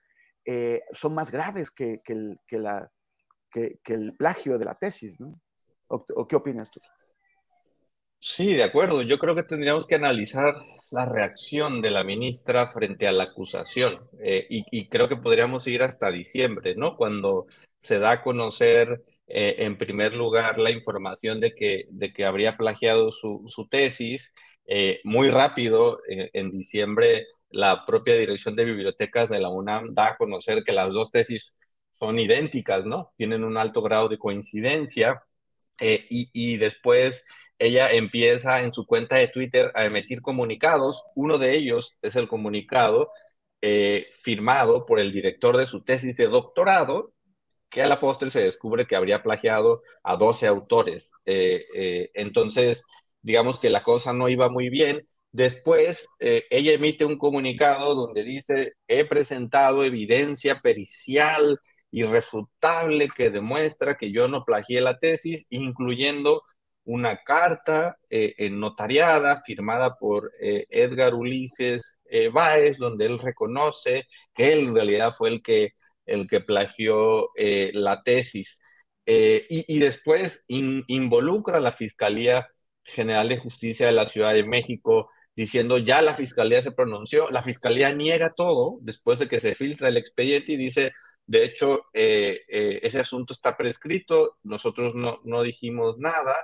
eh, 0.50 0.80
son 0.92 1.14
más 1.14 1.30
graves 1.30 1.70
que, 1.70 2.00
el, 2.06 2.38
plagio 4.16 4.56
de 4.56 4.64
la 4.64 4.74
tesis, 4.76 5.20
¿no? 5.20 5.38
¿O, 5.88 6.02
¿O 6.14 6.26
qué 6.26 6.36
opinas 6.36 6.70
tú? 6.70 6.80
Sí, 8.18 8.54
de 8.54 8.62
acuerdo. 8.62 9.02
Yo 9.02 9.18
creo 9.18 9.34
que 9.34 9.42
tendríamos 9.42 9.86
que 9.86 9.96
analizar 9.96 10.54
la 10.90 11.04
reacción 11.04 11.82
de 11.82 11.90
la 11.90 12.02
ministra 12.02 12.66
frente 12.66 13.06
a 13.06 13.12
la 13.12 13.24
acusación. 13.24 14.08
Eh, 14.20 14.46
y, 14.48 14.88
creo 14.88 15.06
que 15.06 15.16
podríamos 15.16 15.66
ir 15.66 15.82
hasta 15.82 16.10
diciembre, 16.10 16.74
¿no? 16.76 16.96
Cuando 16.96 17.46
se 17.78 17.98
da 17.98 18.12
a 18.12 18.22
conocer, 18.22 19.02
eh, 19.28 19.56
en 19.58 19.78
primer 19.78 20.14
lugar, 20.14 20.58
la 20.58 20.70
información 20.70 21.40
de 21.40 21.54
que, 21.54 21.86
de 21.90 22.12
que 22.12 22.24
habría 22.24 22.56
plagiado 22.56 23.10
su, 23.10 23.44
su 23.48 23.68
tesis. 23.68 24.32
Eh, 24.66 25.00
muy 25.04 25.30
rápido, 25.30 25.98
en 26.08 26.50
diciembre, 26.50 27.26
la 27.50 27.84
propia 27.86 28.14
Dirección 28.16 28.54
de 28.56 28.64
Bibliotecas 28.66 29.28
de 29.30 29.40
la 29.40 29.48
UNAM 29.50 29.94
da 29.94 30.08
a 30.08 30.16
conocer 30.16 30.62
que 30.64 30.72
las 30.72 30.92
dos 30.92 31.10
tesis 31.10 31.54
son 31.98 32.18
idénticas, 32.18 32.84
¿no? 32.86 33.12
Tienen 33.16 33.44
un 33.44 33.56
alto 33.56 33.82
grado 33.82 34.08
de 34.08 34.18
coincidencia. 34.18 35.22
y, 35.80 36.30
y 36.32 36.56
después 36.58 37.24
ella 37.58 37.90
empieza 37.90 38.62
en 38.62 38.72
su 38.72 38.86
cuenta 38.86 39.16
de 39.16 39.28
Twitter 39.28 39.70
a 39.74 39.84
emitir 39.84 40.22
comunicados. 40.22 41.02
Uno 41.14 41.38
de 41.38 41.56
ellos 41.56 41.96
es 42.02 42.16
el 42.16 42.28
comunicado 42.28 43.10
eh, 43.60 44.08
firmado 44.12 44.86
por 44.86 45.00
el 45.00 45.12
director 45.12 45.56
de 45.56 45.66
su 45.66 45.82
tesis 45.82 46.16
de 46.16 46.28
doctorado, 46.28 47.12
que 47.68 47.82
a 47.82 47.86
la 47.86 47.98
postre 47.98 48.30
se 48.30 48.42
descubre 48.42 48.86
que 48.86 48.96
habría 48.96 49.22
plagiado 49.22 49.82
a 50.02 50.16
12 50.16 50.46
autores. 50.46 51.12
Eh, 51.26 51.64
eh, 51.74 52.10
entonces, 52.14 52.84
digamos 53.22 53.60
que 53.60 53.70
la 53.70 53.82
cosa 53.82 54.12
no 54.12 54.28
iba 54.28 54.48
muy 54.48 54.70
bien. 54.70 55.06
Después, 55.30 56.08
ella 56.18 56.72
emite 56.72 57.04
un 57.04 57.18
comunicado 57.18 57.94
donde 57.94 58.24
dice, 58.24 58.72
he 58.88 59.04
presentado 59.04 59.84
evidencia 59.84 60.60
pericial 60.60 61.60
irrefutable 61.90 63.08
que 63.14 63.30
demuestra 63.30 63.96
que 63.96 64.10
yo 64.12 64.28
no 64.28 64.44
plagié 64.44 64.80
la 64.80 64.98
tesis, 64.98 65.46
incluyendo 65.50 66.42
una 66.88 67.18
carta 67.22 67.98
eh, 68.08 68.48
notariada 68.50 69.42
firmada 69.42 69.96
por 69.96 70.32
eh, 70.40 70.66
Edgar 70.70 71.14
Ulises 71.14 71.98
eh, 72.06 72.28
Báez, 72.30 72.78
donde 72.78 73.04
él 73.06 73.18
reconoce 73.18 74.06
que 74.34 74.54
él 74.54 74.60
en 74.68 74.74
realidad 74.74 75.12
fue 75.12 75.28
el 75.28 75.42
que, 75.42 75.72
el 76.08 76.26
que 76.26 76.40
plagió 76.40 77.30
la 77.36 78.02
tesis. 78.02 78.60
Y, 79.06 79.78
después 79.78 80.44
involucra 80.48 81.58
a 81.58 81.60
la 81.60 81.72
Fiscalía 81.72 82.48
General 82.84 83.28
de 83.28 83.38
Justicia 83.38 83.86
de 83.86 83.92
la 83.92 84.08
Ciudad 84.08 84.34
de 84.34 84.44
México 84.44 85.10
diciendo 85.36 85.78
ya 85.78 86.02
la 86.02 86.14
Fiscalía 86.14 86.62
se 86.62 86.72
pronunció, 86.72 87.30
la 87.30 87.42
Fiscalía 87.42 87.92
niega 87.94 88.34
todo 88.34 88.78
después 88.82 89.18
de 89.20 89.28
que 89.28 89.40
se 89.40 89.54
filtra 89.54 89.88
el 89.88 89.96
expediente 89.96 90.52
y 90.52 90.56
dice, 90.56 90.92
de 91.26 91.44
hecho, 91.44 91.84
ese 91.92 92.98
asunto 93.00 93.32
está 93.34 93.56
prescrito, 93.56 94.38
nosotros 94.42 94.94
no, 94.94 95.20
no 95.24 95.42
dijimos 95.42 95.98
nada 95.98 96.34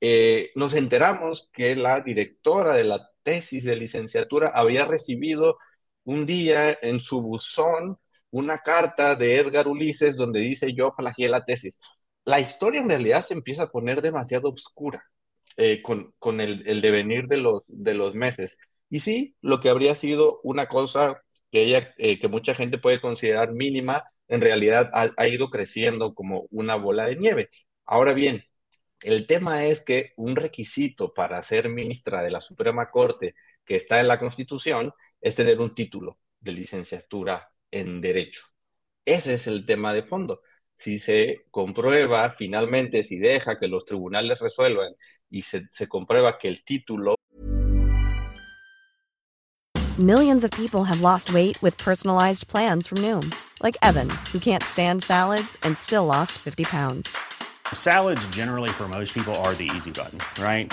eh, 0.00 0.52
nos 0.54 0.74
enteramos 0.74 1.50
que 1.52 1.74
la 1.76 2.00
directora 2.00 2.74
de 2.74 2.84
la 2.84 3.10
tesis 3.22 3.64
de 3.64 3.76
licenciatura 3.76 4.50
había 4.54 4.84
recibido 4.86 5.58
un 6.04 6.24
día 6.26 6.78
en 6.82 7.00
su 7.00 7.22
buzón 7.22 7.98
una 8.30 8.58
carta 8.58 9.14
de 9.14 9.38
Edgar 9.38 9.68
Ulises 9.68 10.16
donde 10.16 10.40
dice 10.40 10.74
yo 10.74 10.94
plagié 10.96 11.28
la 11.28 11.44
tesis. 11.44 11.78
La 12.24 12.40
historia 12.40 12.80
en 12.80 12.88
realidad 12.88 13.24
se 13.24 13.34
empieza 13.34 13.64
a 13.64 13.70
poner 13.70 14.02
demasiado 14.02 14.50
oscura 14.50 15.02
eh, 15.56 15.82
con, 15.82 16.14
con 16.18 16.40
el, 16.40 16.66
el, 16.68 16.80
devenir 16.80 17.26
de 17.26 17.38
los, 17.38 17.62
de 17.66 17.94
los 17.94 18.14
meses. 18.14 18.58
Y 18.90 19.00
sí, 19.00 19.36
lo 19.40 19.60
que 19.60 19.70
habría 19.70 19.94
sido 19.94 20.40
una 20.42 20.66
cosa 20.68 21.22
que, 21.50 21.64
ella, 21.64 21.94
eh, 21.98 22.18
que 22.20 22.28
mucha 22.28 22.54
gente 22.54 22.78
puede 22.78 23.00
considerar 23.00 23.52
mínima, 23.52 24.04
en 24.28 24.40
realidad 24.40 24.90
ha, 24.92 25.10
ha 25.16 25.28
ido 25.28 25.50
creciendo 25.50 26.14
como 26.14 26.46
una 26.50 26.76
bola 26.76 27.06
de 27.06 27.16
nieve. 27.16 27.50
Ahora 27.86 28.12
bien, 28.12 28.44
el 29.00 29.26
tema 29.26 29.64
es 29.66 29.80
que 29.80 30.12
un 30.16 30.36
requisito 30.36 31.14
para 31.14 31.42
ser 31.42 31.68
ministra 31.68 32.22
de 32.22 32.30
la 32.30 32.40
Suprema 32.40 32.90
Corte 32.90 33.34
que 33.64 33.76
está 33.76 34.00
en 34.00 34.08
la 34.08 34.18
Constitución 34.18 34.92
es 35.20 35.34
tener 35.34 35.60
un 35.60 35.74
título 35.74 36.18
de 36.40 36.52
licenciatura 36.52 37.50
en 37.70 38.00
Derecho. 38.00 38.42
Ese 39.04 39.34
es 39.34 39.46
el 39.46 39.64
tema 39.64 39.92
de 39.92 40.02
fondo. 40.02 40.42
Si 40.74 40.98
se 40.98 41.46
comprueba 41.50 42.30
finalmente, 42.36 43.02
si 43.02 43.18
deja 43.18 43.58
que 43.58 43.68
los 43.68 43.84
tribunales 43.84 44.38
resuelvan 44.38 44.94
y 45.30 45.42
se, 45.42 45.66
se 45.70 45.88
comprueba 45.88 46.38
que 46.38 46.48
el 46.48 46.62
título... 46.64 47.14
Millions 49.98 50.44
of 50.44 50.52
people 50.52 50.84
have 50.84 51.00
lost 51.00 51.32
weight 51.32 51.60
with 51.60 51.76
personalized 51.76 52.46
plans 52.46 52.86
from 52.86 52.98
Noom, 52.98 53.34
like 53.62 53.76
Evan, 53.82 54.08
who 54.32 54.38
can't 54.38 54.62
stand 54.62 55.02
salads 55.02 55.56
and 55.64 55.76
still 55.76 56.04
lost 56.04 56.38
50 56.38 56.64
pounds. 56.64 57.16
Salads, 57.74 58.26
generally, 58.28 58.70
for 58.70 58.88
most 58.88 59.12
people, 59.12 59.34
are 59.36 59.54
the 59.54 59.68
easy 59.74 59.90
button, 59.90 60.20
right? 60.40 60.72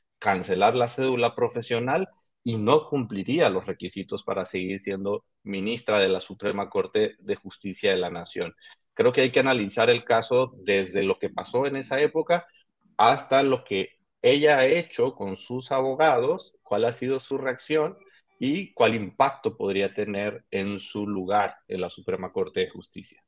cancelar 0.21 0.75
la 0.75 0.87
cédula 0.87 1.33
profesional 1.33 2.07
y 2.43 2.57
no 2.57 2.87
cumpliría 2.87 3.49
los 3.49 3.65
requisitos 3.65 4.23
para 4.23 4.45
seguir 4.45 4.79
siendo 4.79 5.25
ministra 5.43 5.99
de 5.99 6.09
la 6.09 6.21
Suprema 6.21 6.69
Corte 6.69 7.15
de 7.19 7.35
Justicia 7.35 7.91
de 7.91 7.97
la 7.97 8.11
Nación. 8.11 8.55
Creo 8.93 9.11
que 9.11 9.21
hay 9.21 9.31
que 9.31 9.39
analizar 9.39 9.89
el 9.89 10.03
caso 10.03 10.53
desde 10.57 11.03
lo 11.03 11.17
que 11.17 11.31
pasó 11.31 11.65
en 11.65 11.75
esa 11.75 11.99
época 11.99 12.45
hasta 12.97 13.41
lo 13.41 13.63
que 13.63 13.97
ella 14.21 14.59
ha 14.59 14.67
hecho 14.67 15.15
con 15.15 15.37
sus 15.37 15.71
abogados, 15.71 16.55
cuál 16.61 16.85
ha 16.85 16.91
sido 16.91 17.19
su 17.19 17.39
reacción 17.39 17.97
y 18.39 18.73
cuál 18.73 18.93
impacto 18.93 19.57
podría 19.57 19.93
tener 19.95 20.45
en 20.51 20.79
su 20.79 21.07
lugar 21.07 21.55
en 21.67 21.81
la 21.81 21.89
Suprema 21.89 22.31
Corte 22.31 22.59
de 22.59 22.69
Justicia. 22.69 23.23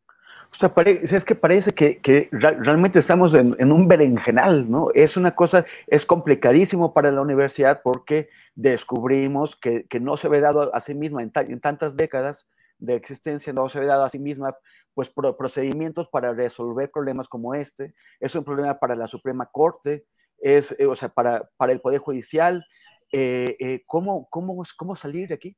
O 0.52 0.56
sea, 0.56 0.72
es 0.86 1.26
que 1.26 1.34
parece 1.36 1.74
que, 1.74 2.30
realmente 2.32 3.00
estamos 3.00 3.34
en, 3.34 3.72
un 3.72 3.88
berenjenal, 3.88 4.70
¿no? 4.70 4.86
Es 4.94 5.18
una 5.18 5.36
cosa, 5.36 5.66
es 5.88 6.06
complicadísimo 6.06 6.94
para 6.94 7.12
la 7.12 7.22
universidad 7.22 7.82
porque 7.84 8.30
descubrimos 8.54 9.56
que, 9.56 9.88
no 10.00 10.16
se 10.16 10.28
ve 10.28 10.42
dado 10.42 10.74
a 10.76 10.80
sí 10.82 10.94
misma 10.94 11.24
en, 11.24 11.60
tantas 11.60 11.96
décadas 11.96 12.48
de 12.78 12.96
existencia, 12.96 13.52
no 13.52 13.68
se 13.68 13.80
ve 13.80 13.88
dado 13.88 14.04
a 14.04 14.10
sí 14.10 14.20
misma, 14.20 14.56
pues, 14.94 15.10
procedimientos 15.10 16.08
para 16.10 16.34
resolver 16.34 16.92
problemas 16.92 17.28
como 17.28 17.56
este. 17.56 17.96
Es 18.20 18.36
un 18.36 18.44
problema 18.44 18.78
para 18.80 18.96
la 18.96 19.08
Suprema 19.08 19.48
Corte, 19.52 20.06
es, 20.38 20.76
eh, 20.78 20.86
o 20.86 20.96
sea, 20.96 21.10
para, 21.10 21.50
para 21.58 21.74
el 21.74 21.82
Poder 21.82 22.00
Judicial. 22.00 22.64
Eh, 23.12 23.56
eh, 23.60 23.82
¿cómo, 23.88 24.28
cómo, 24.30 24.64
¿Cómo 24.78 24.96
salir 24.96 25.30
de 25.30 25.36
aquí? 25.36 25.58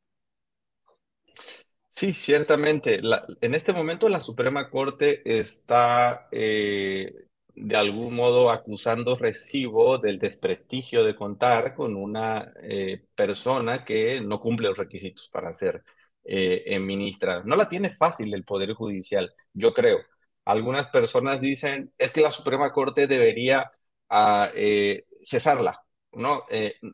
Sí, 1.95 2.13
ciertamente. 2.13 2.99
en 3.41 3.55
este 3.55 3.71
momento 3.71 4.09
la 4.09 4.19
Suprema 4.19 4.69
Corte 4.69 5.21
está, 5.39 6.27
eh, 6.31 7.27
de 7.55 7.75
algún 7.77 8.13
modo 8.15 8.51
acusando 8.51 9.15
recibo 9.15 9.97
del 9.97 10.19
desprestigio 10.19 11.05
de 11.05 11.15
contar 11.15 11.73
con 11.73 11.95
una 11.95 12.51
eh, 12.61 13.05
persona 13.15 13.85
que 13.85 14.19
no 14.19 14.41
cumple 14.41 14.67
los 14.67 14.77
requisitos 14.77 15.29
para 15.29 15.53
ser 15.53 15.83
eh, 16.25 16.77
ministra. 16.79 17.43
No 17.45 17.55
la 17.55 17.69
tiene 17.69 17.91
fácil 17.95 18.33
el 18.33 18.43
Poder 18.43 18.73
Judicial, 18.73 19.33
yo 19.53 19.73
creo. 19.73 19.99
Algunas 20.43 20.87
personas 20.89 21.39
dicen, 21.39 21.93
es 21.97 22.11
que 22.11 22.21
la 22.21 22.31
Suprema 22.31 22.71
Corte 22.73 23.07
debería 23.07 23.71
ah, 24.09 24.51
eh, 24.53 25.05
cesarla, 25.23 25.81
¿no? 26.11 26.43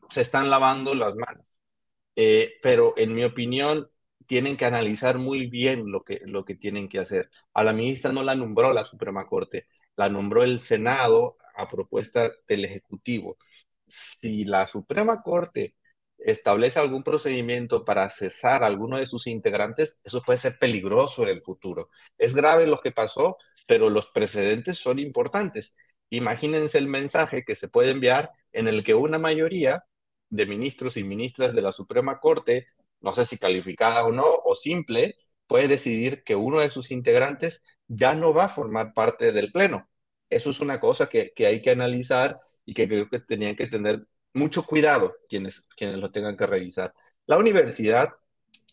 se 0.10 0.22
están 0.22 0.50
lavando 0.50 0.94
las 0.94 1.16
manos. 1.16 1.46
pero 2.62 2.94
en 2.98 3.14
mi 3.16 3.24
opinión, 3.24 3.90
tienen 4.32 4.56
que 4.56 4.64
analizar 4.64 5.18
muy 5.18 5.48
bien 5.48 5.92
lo 5.92 6.06
que, 6.06 6.22
lo 6.24 6.46
que 6.46 6.56
tienen 6.56 6.88
que 6.88 7.00
hacer. 7.00 7.30
A 7.54 7.66
la 7.66 7.74
ministra 7.74 8.14
no 8.14 8.24
la 8.24 8.34
nombró 8.34 8.72
la 8.72 8.86
Suprema 8.86 9.26
Corte, 9.26 9.68
la 9.98 10.08
nombró 10.08 10.42
el 10.42 10.62
Senado 10.62 11.36
a 11.54 11.68
propuesta 11.68 12.32
del 12.48 12.64
Ejecutivo. 12.64 13.38
Si 13.86 14.46
la 14.46 14.68
Suprema 14.68 15.22
Corte 15.22 15.76
establece 16.18 16.80
algún 16.80 17.04
procedimiento 17.04 17.84
para 17.84 18.10
cesar 18.10 18.64
a 18.64 18.68
alguno 18.68 18.98
de 19.00 19.06
sus 19.06 19.28
integrantes, 19.28 20.00
eso 20.02 20.22
puede 20.22 20.40
ser 20.40 20.58
peligroso 20.58 21.24
en 21.24 21.30
el 21.30 21.42
futuro. 21.42 21.90
Es 22.18 22.34
grave 22.34 22.68
lo 22.68 22.80
que 22.80 22.94
pasó, 22.94 23.36
pero 23.68 23.90
los 23.90 24.08
precedentes 24.08 24.78
son 24.78 25.00
importantes. 25.00 25.74
Imagínense 26.10 26.78
el 26.78 26.88
mensaje 26.88 27.44
que 27.44 27.56
se 27.56 27.68
puede 27.68 27.92
enviar 27.92 28.32
en 28.54 28.70
el 28.70 28.86
que 28.86 28.94
una 28.94 29.20
mayoría 29.20 29.84
de 30.30 30.46
ministros 30.46 30.96
y 30.96 31.04
ministras 31.04 31.54
de 31.54 31.62
la 31.62 31.74
Suprema 31.74 32.22
Corte, 32.22 32.68
no 33.02 33.12
sé 33.12 33.26
si 33.26 33.38
calificada 33.38 34.06
o 34.06 34.12
no, 34.12 34.26
o 34.28 34.56
simple, 34.56 35.16
puede 35.48 35.68
decidir 35.68 36.24
que 36.24 36.36
uno 36.36 36.62
de 36.62 36.70
sus 36.70 36.92
integrantes 36.92 37.64
ya 37.88 38.16
no 38.16 38.34
va 38.34 38.46
a 38.46 38.50
formar 38.50 38.94
parte 38.94 39.32
del 39.32 39.52
Pleno. 39.52 39.90
Eso 40.30 40.50
es 40.52 40.62
una 40.62 40.80
cosa 40.80 41.08
que, 41.10 41.34
hay 41.46 41.62
que 41.62 41.72
analizar 41.72 42.40
y 42.66 42.74
que 42.74 42.88
creo 42.88 43.10
que 43.10 43.20
tenían 43.20 43.56
que 43.56 43.68
tener 43.68 44.06
mucho 44.34 44.64
cuidado 44.64 45.16
quienes, 45.30 45.66
quienes 45.76 45.98
lo 45.98 46.12
tengan 46.12 46.38
que 46.38 46.48
revisar. 46.48 46.94
La 47.26 47.38
universidad, 47.38 48.10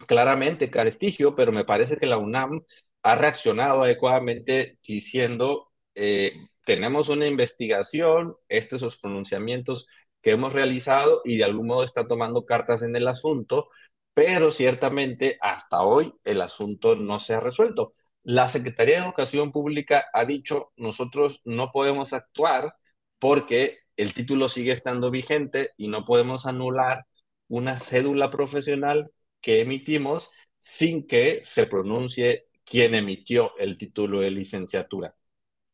claramente 0.06 0.70
carestigio, 0.70 1.34
pero 1.34 1.52
me 1.52 1.64
parece 1.64 1.96
que 1.96 2.06
la 2.06 2.18
UNAM 2.18 2.64
ha 3.02 3.16
reaccionado 3.16 3.82
adecuadamente 3.82 4.78
diciendo, 4.86 5.72
eh, 5.94 6.32
tenemos 6.64 7.08
una 7.08 7.26
investigación, 7.26 8.36
estos 8.48 8.80
son 8.80 8.86
los 8.88 8.98
pronunciamientos 8.98 9.86
que 10.22 10.30
hemos 10.32 10.52
realizado 10.52 11.22
y 11.24 11.38
de 11.38 11.44
algún 11.44 11.66
modo 11.66 11.84
está 11.84 12.06
tomando 12.06 12.44
cartas 12.44 12.82
en 12.82 12.94
el 12.96 13.08
asunto, 13.08 13.70
pero 14.18 14.50
ciertamente 14.50 15.38
hasta 15.40 15.82
hoy 15.82 16.12
el 16.24 16.40
asunto 16.40 16.96
no 16.96 17.20
se 17.20 17.34
ha 17.34 17.40
resuelto. 17.40 17.94
La 18.24 18.48
Secretaría 18.48 18.96
de 18.96 19.04
Educación 19.04 19.52
Pública 19.52 20.06
ha 20.12 20.24
dicho, 20.24 20.72
nosotros 20.76 21.40
no 21.44 21.70
podemos 21.70 22.12
actuar 22.12 22.74
porque 23.20 23.78
el 23.96 24.14
título 24.14 24.48
sigue 24.48 24.72
estando 24.72 25.12
vigente 25.12 25.70
y 25.76 25.86
no 25.86 26.04
podemos 26.04 26.46
anular 26.46 27.06
una 27.46 27.78
cédula 27.78 28.28
profesional 28.28 29.12
que 29.40 29.60
emitimos 29.60 30.32
sin 30.58 31.06
que 31.06 31.42
se 31.44 31.66
pronuncie 31.66 32.48
quién 32.64 32.96
emitió 32.96 33.56
el 33.56 33.78
título 33.78 34.18
de 34.18 34.32
licenciatura. 34.32 35.14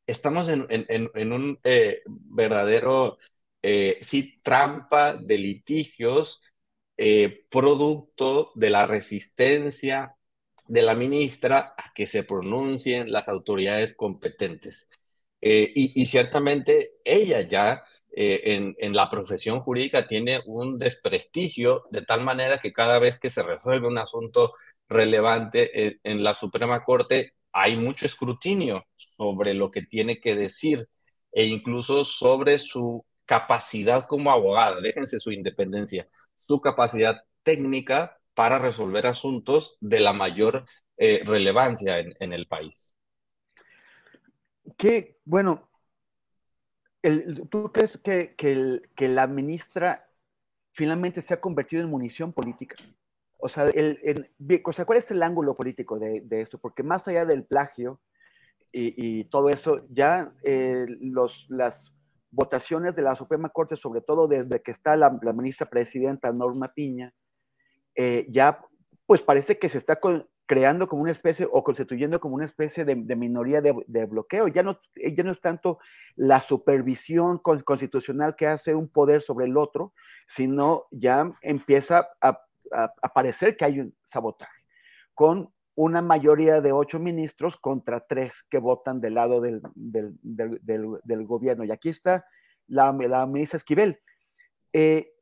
Estamos 0.07 0.51
en, 0.51 1.33
un 1.33 1.59
eh, 1.65 2.03
verdadero, 2.07 3.17
eh, 3.63 3.97
sí, 4.03 4.39
trampa 4.43 5.15
de 5.17 5.39
litigios, 5.39 6.43
eh, 6.97 7.47
producto 7.51 8.53
de 8.55 8.71
la 8.71 8.87
resistencia 8.87 10.17
de 10.67 10.83
la 10.83 10.95
ministra 10.95 11.75
a 11.77 11.93
que 11.95 12.07
se 12.07 12.25
pronuncien 12.25 13.13
las 13.13 13.29
autoridades 13.29 13.95
competentes. 13.95 14.89
Eh, 15.41 15.73
y, 15.75 16.07
ciertamente 16.07 16.95
ella 17.05 17.43
ya 17.43 17.85
eh, 18.17 18.75
en, 18.79 18.95
la 18.95 19.11
profesión 19.11 19.61
jurídica 19.61 20.07
tiene 20.07 20.41
un 20.47 20.79
desprestigio 20.79 21.85
de 21.91 22.03
tal 22.03 22.23
manera 22.25 22.59
que 22.59 22.73
cada 22.73 22.99
vez 22.99 23.19
que 23.19 23.29
se 23.31 23.43
resuelve 23.43 23.87
un 23.89 23.99
asunto 23.99 24.55
relevante 24.89 25.87
en, 25.87 26.01
en 26.03 26.25
la 26.25 26.35
Suprema 26.35 26.83
Corte 26.83 27.35
hay 27.53 27.77
mucho 27.77 28.07
escrutinio 28.07 28.87
sobre 28.97 29.55
lo 29.55 29.71
que 29.71 29.83
tiene 29.83 30.21
que 30.21 30.35
decir 30.35 30.89
e 31.33 31.45
incluso 31.45 32.05
sobre 32.05 32.59
su 32.59 33.05
capacidad 33.27 34.07
como 34.07 34.31
abogada, 34.31 34.81
déjense 34.81 35.19
su 35.21 35.33
independencia, 35.33 36.09
su 36.47 36.61
capacidad 36.61 37.23
técnica 37.43 38.19
para 38.35 38.59
resolver 38.59 39.07
asuntos 39.07 39.77
de 39.81 40.01
la 40.01 40.13
mayor 40.13 40.67
eh, 40.97 41.23
relevancia 41.25 41.99
en, 41.99 42.33
el 42.33 42.47
país. 42.47 42.95
Que, 44.77 45.19
bueno, 45.25 45.69
¿tú 47.51 47.71
crees 47.73 47.99
que, 47.99 48.35
que, 48.37 49.09
la 49.09 49.27
ministra 49.27 50.09
finalmente 50.73 51.23
se 51.23 51.35
ha 51.35 51.41
convertido 51.41 51.83
en 51.83 51.91
munición 51.91 52.33
política? 52.33 52.77
O 53.39 53.49
sea, 53.49 53.69
el, 53.69 54.31
¿cuál 54.63 54.99
es 54.99 55.11
el 55.11 55.23
ángulo 55.23 55.55
político 55.57 55.99
de, 55.99 56.25
esto? 56.41 56.59
Porque 56.59 56.83
más 56.83 57.07
allá 57.09 57.25
del 57.27 57.45
plagio 57.45 58.01
y, 58.73 59.25
todo 59.25 59.51
eso, 59.51 59.87
ya 59.91 60.33
eh, 60.43 60.87
los, 61.01 61.47
las 61.49 61.95
votaciones 62.35 62.95
de 62.95 63.03
la 63.03 63.15
Suprema 63.15 63.49
Corte, 63.49 63.77
sobre 63.77 64.01
todo 64.01 64.29
desde 64.29 64.63
que 64.63 64.71
está 64.71 64.97
la 64.97 65.11
ministra 65.11 65.69
presidenta 65.69 66.33
Norma 66.33 66.73
Piña, 66.75 67.15
eh, 67.95 68.27
ya 68.29 68.61
pues 69.07 69.23
parece 69.23 69.59
que 69.59 69.69
se 69.69 69.79
está 69.79 69.99
creando 70.47 70.89
como 70.89 71.03
una 71.03 71.13
especie 71.13 71.47
o 71.51 71.63
constituyendo 71.63 72.21
como 72.21 72.35
una 72.35 72.47
especie 72.47 72.85
de, 72.85 72.97
minoría 72.97 73.61
de, 73.61 74.07
bloqueo. 74.07 74.49
Ya 74.49 74.63
no, 74.63 74.79
ya 74.97 75.25
no 75.25 75.33
es 75.33 75.41
tanto 75.41 75.79
la 76.17 76.41
supervisión 76.41 77.39
constitucional 77.39 78.35
que 78.35 78.47
hace 78.47 78.75
un 78.75 78.89
poder 78.89 79.21
sobre 79.21 79.47
el 79.47 79.57
otro, 79.57 79.93
sino 80.27 80.87
ya 80.91 81.31
empieza 81.43 82.09
a, 82.21 82.41
parecer 83.15 83.57
que 83.57 83.65
hay 83.67 83.81
un 83.81 83.95
sabotaje, 84.05 84.65
con 85.13 85.53
una 85.75 86.03
mayoría 86.03 86.61
de 86.61 86.73
ocho 86.73 86.99
ministros 86.99 87.57
contra 87.57 88.01
tres 88.01 88.45
que 88.49 88.59
votan 88.59 89.01
del 89.01 89.15
lado 89.15 89.41
del, 89.41 89.63
del, 89.75 91.27
gobierno. 91.27 91.65
Y 91.65 91.73
aquí 91.73 91.89
está 91.89 92.27
la, 92.67 92.93
la 92.93 93.27
ministra 93.27 93.57
Esquivel. 93.57 94.01
Eh, 94.73 95.13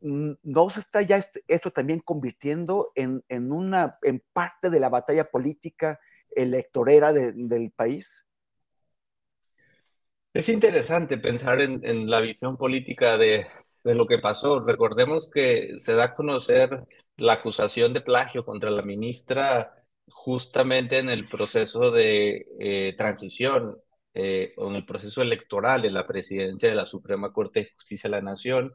¿no 0.00 0.70
se 0.70 0.80
está 0.80 1.02
ya 1.02 1.20
esto 1.46 1.70
también 1.70 2.00
convirtiendo 2.00 2.92
en, 2.94 3.22
una, 3.52 3.98
en 4.02 4.22
parte 4.32 4.70
de 4.70 4.80
la 4.80 4.88
batalla 4.88 5.30
política 5.30 6.00
electorera 6.30 7.12
del 7.12 7.70
país? 7.72 8.24
Es 10.32 10.48
interesante 10.48 11.18
pensar 11.18 11.60
en, 11.62 12.10
la 12.10 12.20
visión 12.20 12.56
política 12.56 13.16
de, 13.16 13.46
lo 13.84 14.06
que 14.06 14.18
pasó. 14.18 14.60
Recordemos 14.60 15.30
que 15.32 15.78
se 15.78 15.94
da 15.94 16.04
a 16.04 16.14
conocer 16.14 16.84
la 17.16 17.34
acusación 17.34 17.92
de 17.94 18.02
plagio 18.02 18.44
contra 18.44 18.70
la 18.70 18.82
ministra 18.82 19.72
justamente 20.08 20.98
en 20.98 21.08
el 21.10 21.28
proceso 21.28 21.90
de 21.90 22.46
eh, 22.60 22.94
transición 22.96 23.76
eh, 24.18 24.54
en 24.56 24.74
el 24.76 24.86
proceso 24.86 25.20
electoral 25.22 25.82
de 25.82 25.90
la 25.90 26.06
presidencia 26.06 26.70
de 26.70 26.74
la 26.74 26.86
Suprema 26.86 27.32
Corte 27.32 27.60
de 27.60 27.70
Justicia 27.76 28.08
de 28.08 28.16
la 28.16 28.22
Nación, 28.22 28.74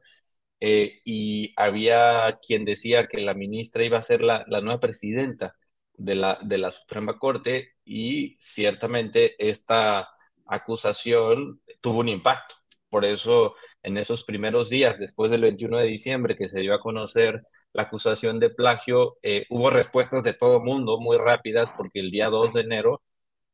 eh, 0.60 1.02
y 1.04 1.54
había 1.58 2.40
quien 2.46 2.66
decía 2.66 3.08
que 3.08 3.22
la 3.22 3.34
ministra 3.34 3.84
iba 3.84 3.98
a 3.98 4.04
ser 4.04 4.22
la, 4.22 4.46
nueva 4.48 4.80
presidenta 4.80 5.56
de 5.94 6.16
la, 6.16 6.40
de 6.44 6.58
la 6.60 6.72
Suprema 6.72 7.18
Corte 7.18 7.74
y 7.84 8.38
ciertamente 8.40 9.36
esta 9.40 10.10
acusación 10.46 11.62
tuvo 11.82 12.02
un 12.02 12.10
impacto. 12.10 12.56
Por 12.90 13.06
eso 13.06 13.56
en 13.84 13.98
esos 13.98 14.24
primeros 14.24 14.70
días, 14.70 15.00
después 15.00 15.32
del 15.32 15.42
21 15.42 15.78
de 15.80 15.88
diciembre, 15.88 16.38
que 16.38 16.50
se 16.50 16.60
dio 16.60 16.74
a 16.76 16.82
conocer 16.82 17.42
la 17.74 17.84
acusación 17.84 18.40
de 18.40 18.50
plagio, 18.50 19.18
eh, 19.24 19.46
hubo 19.50 19.70
respuestas 19.70 20.24
de 20.24 20.34
todo 20.34 20.60
mundo 20.60 21.00
muy 21.00 21.18
rápidas 21.18 21.70
porque 21.78 22.00
el 22.00 22.12
día 22.12 22.30
2 22.30 22.54
de 22.54 22.62
enero 22.62 23.02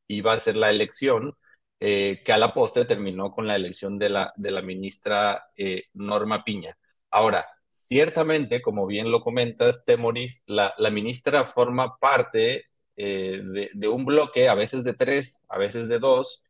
iba 0.08 0.32
a 0.34 0.40
ser 0.40 0.56
la 0.56 0.70
elección, 0.70 1.34
eh, 1.80 2.22
que 2.24 2.32
a 2.32 2.38
la 2.38 2.54
postre 2.54 2.84
terminó 2.84 3.30
con 3.32 3.46
la 3.46 3.56
elección 3.56 3.98
de 3.98 4.10
la, 4.10 4.32
de 4.36 4.50
la 4.50 4.62
ministra 4.62 5.46
Norma 5.94 6.44
Piña. 6.44 6.76
Ahora, 7.10 7.46
ciertamente, 7.88 8.62
como 8.62 8.86
bien 8.86 9.10
lo 9.10 9.20
comentas, 9.20 9.84
Temoris, 9.84 10.42
la, 10.46 10.74
la 10.78 10.90
ministra 10.90 11.46
forma 11.46 11.96
parte 11.98 12.66
eh, 13.00 13.40
de, 13.74 13.88
un 13.88 14.04
bloque, 14.04 14.48
a 14.48 14.54
veces 14.54 14.82
de 14.84 14.92
tres, 14.94 15.42
a 15.48 15.56
veces 15.58 15.88
de 15.88 16.00
dos, 16.00 16.42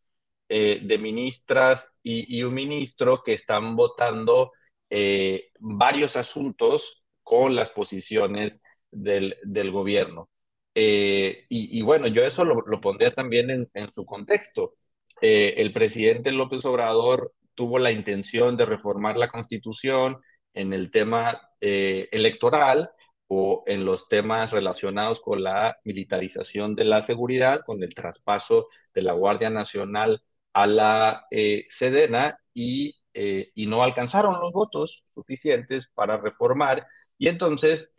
eh, 0.48 0.80
de 0.82 0.98
ministras 0.98 1.90
y, 2.02 2.42
un 2.42 2.54
ministro 2.54 3.22
que 3.22 3.34
están 3.34 3.76
votando 3.76 4.52
eh, 4.90 5.50
varios 5.60 6.16
asuntos 6.16 7.02
con 7.28 7.54
las 7.54 7.70
posiciones 7.70 8.62
del, 8.90 9.36
gobierno. 9.70 10.30
Y, 10.74 11.82
bueno, 11.82 12.06
yo 12.06 12.24
eso 12.24 12.44
lo, 12.44 12.80
pondría 12.80 13.10
también 13.10 13.50
en, 13.50 13.68
en 13.74 13.92
su 13.92 14.06
contexto. 14.06 14.74
el 15.20 15.72
presidente 15.72 16.32
López 16.32 16.64
Obrador 16.64 17.34
tuvo 17.54 17.78
la 17.78 17.90
intención 17.90 18.56
de 18.56 18.64
reformar 18.66 19.18
la 19.18 19.28
constitución, 19.28 20.22
en 20.54 20.72
el 20.72 20.90
tema 20.90 21.40
eh, 21.60 22.08
electoral 22.12 22.90
o 23.28 23.62
en 23.66 23.84
los 23.84 24.08
temas 24.08 24.52
relacionados 24.52 25.20
con 25.20 25.42
la 25.42 25.78
militarización 25.84 26.74
de 26.74 26.84
la 26.84 27.02
seguridad, 27.02 27.60
con 27.64 27.82
el 27.82 27.94
traspaso 27.94 28.68
de 28.94 29.02
la 29.02 29.12
Guardia 29.12 29.50
Nacional 29.50 30.22
a 30.52 30.66
la 30.66 31.26
Sedena 31.68 32.38
y, 32.54 32.96
y, 33.12 33.66
no 33.66 33.82
alcanzaron 33.82 34.40
los 34.40 34.52
votos 34.52 35.04
suficientes 35.14 35.88
para 35.94 36.16
reformar. 36.16 36.86
Y 37.18 37.28
entonces 37.28 37.92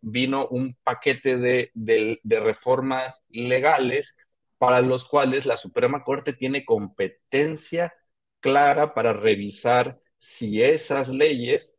vino 0.00 0.46
un 0.48 0.76
paquete 0.84 1.36
de, 1.36 2.20
reformas 2.24 3.20
legales 3.28 4.16
para 4.58 4.80
los 4.80 5.04
cuales 5.04 5.46
la 5.46 5.56
Suprema 5.56 6.04
Corte 6.04 6.32
tiene 6.32 6.64
competencia 6.64 7.92
clara 8.40 8.94
para 8.94 9.12
revisar 9.12 10.00
si 10.16 10.62
esas 10.62 11.08
leyes 11.08 11.74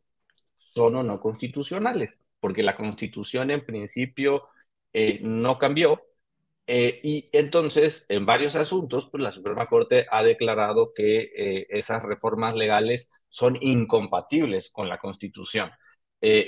son 0.74 0.96
o 0.96 1.02
no 1.02 1.20
constitucionales, 1.20 2.20
porque 2.40 2.62
la 2.62 2.76
constitución 2.76 3.50
en 3.50 3.64
principio 3.64 4.48
eh, 4.92 5.20
no 5.22 5.58
cambió. 5.58 6.02
Eh, 6.66 7.00
y 7.02 7.28
entonces, 7.32 8.06
en 8.08 8.24
varios 8.24 8.56
asuntos, 8.56 9.08
pues 9.10 9.22
la 9.22 9.32
Suprema 9.32 9.66
Corte 9.66 10.06
ha 10.10 10.22
declarado 10.22 10.92
que 10.94 11.30
eh, 11.36 11.66
esas 11.70 12.02
reformas 12.02 12.54
legales 12.54 13.10
son 13.28 13.58
incompatibles 13.60 14.70
con 14.70 14.88
la 14.88 14.98
Constitución. 14.98 15.70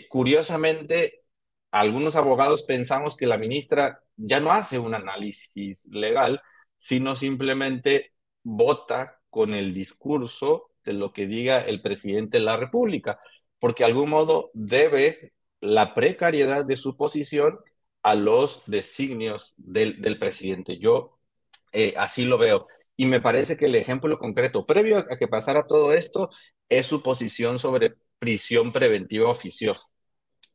Curiosamente, 0.08 1.22
algunos 1.70 2.16
abogados 2.16 2.62
pensamos 2.62 3.16
que 3.16 3.26
la 3.26 3.38
ministra 3.38 4.00
ya 4.16 4.40
no 4.40 4.52
hace 4.52 4.78
un 4.78 4.94
análisis 4.94 5.87
legal, 5.90 6.40
sino 6.78 7.16
simplemente 7.16 8.12
vota 8.42 9.20
con 9.30 9.54
el 9.54 9.74
discurso 9.74 10.70
de 10.84 10.92
lo 10.92 11.12
que 11.12 11.26
diga 11.26 11.60
el 11.60 11.82
presidente 11.82 12.38
de 12.38 12.44
la 12.44 12.56
República, 12.56 13.18
porque 13.58 13.82
de 13.84 13.90
algún 13.90 14.10
modo 14.10 14.50
debe 14.54 15.32
la 15.60 15.94
precariedad 15.94 16.64
de 16.64 16.76
su 16.76 16.96
posición 16.96 17.58
a 18.02 18.14
los 18.14 18.62
designios 18.66 19.54
del, 19.56 20.18
presidente. 20.18 20.78
Yo 20.78 21.18
eh, 21.72 21.94
así 21.96 22.24
lo 22.24 22.38
veo. 22.38 22.66
Y 22.96 23.06
me 23.06 23.20
parece 23.20 23.56
que 23.56 23.64
el 23.66 23.74
ejemplo 23.74 24.18
concreto, 24.18 24.66
previo 24.66 24.98
a 24.98 25.18
que 25.18 25.26
pasara 25.26 25.66
todo 25.66 25.92
esto, 25.92 26.30
es 26.68 26.87
su 26.87 27.02
posición 27.02 27.58
sobre 27.58 27.94
prisión 28.24 28.72
preventiva 28.72 29.28
oficiosa 29.28 29.94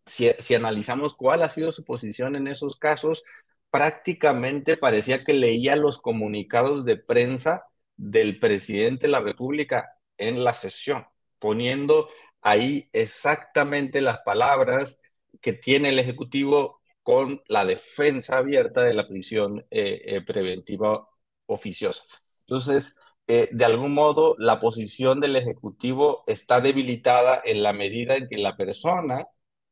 si, 0.10 0.56
analizamos 0.56 1.16
cuál 1.16 1.44
ha 1.44 1.50
sido 1.50 1.72
su 1.72 1.84
posición 1.86 2.36
en 2.36 2.48
esos 2.48 2.78
casos, 2.78 3.24
prácticamente 3.70 4.78
parecía 4.78 5.24
que 5.24 5.34
leía 5.34 5.76
los 5.76 6.00
comunicados 6.00 6.86
de 6.86 6.98
prensa 6.98 7.66
del 7.96 8.40
presidente 8.40 9.08
de 9.08 9.12
la 9.12 9.22
República 9.22 9.98
en 10.18 10.44
la 10.44 10.54
sesión, 10.54 11.06
poniendo 11.38 12.10
ahí 12.42 12.90
exactamente 12.94 14.02
las 14.02 14.20
palabras 14.20 15.00
que 15.42 15.54
tiene 15.54 15.90
el 15.90 16.00
Ejecutivo 16.00 16.82
con 17.04 17.42
la 17.48 17.66
defensa 17.66 18.38
abierta 18.38 18.82
de 18.82 18.94
la 18.94 19.08
prisión 19.08 19.66
eh, 19.70 20.02
eh, 20.06 20.22
preventiva 20.22 21.08
oficiosa. 21.46 22.04
Entonces, 22.42 22.96
eh, 23.30 23.48
de 23.52 23.66
algún 23.66 23.94
modo, 23.94 24.36
la 24.40 24.60
posición 24.60 25.20
del 25.22 25.36
Ejecutivo 25.36 26.24
está 26.28 26.62
debilitada 26.62 27.42
en 27.46 27.64
la 27.64 27.74
medida 27.74 28.16
en 28.18 28.28
que 28.28 28.38
la 28.38 28.58
persona 28.58 29.28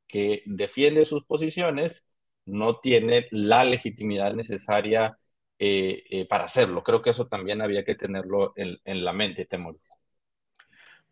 que 0.07 0.43
defiende 0.45 1.05
sus 1.05 1.25
posiciones 1.25 2.03
no 2.45 2.79
tiene 2.79 3.27
la 3.31 3.65
legitimidad 3.65 4.33
necesaria 4.33 5.17
eh, 5.59 6.03
eh, 6.11 6.27
para 6.27 6.45
hacerlo. 6.45 6.83
Creo 6.83 7.01
que 7.01 7.09
eso 7.09 7.27
también 7.27 7.63
había 7.63 7.83
que 7.83 7.95
tenerlo 7.95 8.53
en, 8.55 9.03
la 9.03 9.11
mente, 9.11 9.45
Temor. 9.45 9.79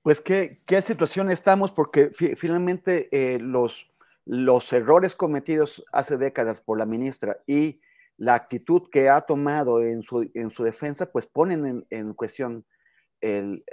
Pues 0.03 0.21
qué, 0.21 0.62
qué 0.67 0.84
situación 0.84 1.31
estamos, 1.31 1.71
porque 1.71 2.12
finalmente 2.12 3.10
eh, 3.12 3.39
los, 3.39 3.88
los 4.23 4.71
errores 4.71 5.15
cometidos 5.15 5.84
hace 5.91 6.17
décadas 6.17 6.62
por 6.62 6.77
la 6.77 6.86
ministra 6.86 7.39
y 7.47 7.81
la 8.17 8.36
actitud 8.36 8.84
que 8.91 9.10
ha 9.10 9.21
tomado 9.21 9.82
en 9.82 10.01
su, 10.04 10.30
en 10.34 10.49
su 10.51 10.63
defensa, 10.63 11.12
pues 11.12 11.25
ponen 11.28 11.65
en, 11.65 11.86
en 11.89 12.13
cuestión 12.13 12.65
el, 13.21 13.63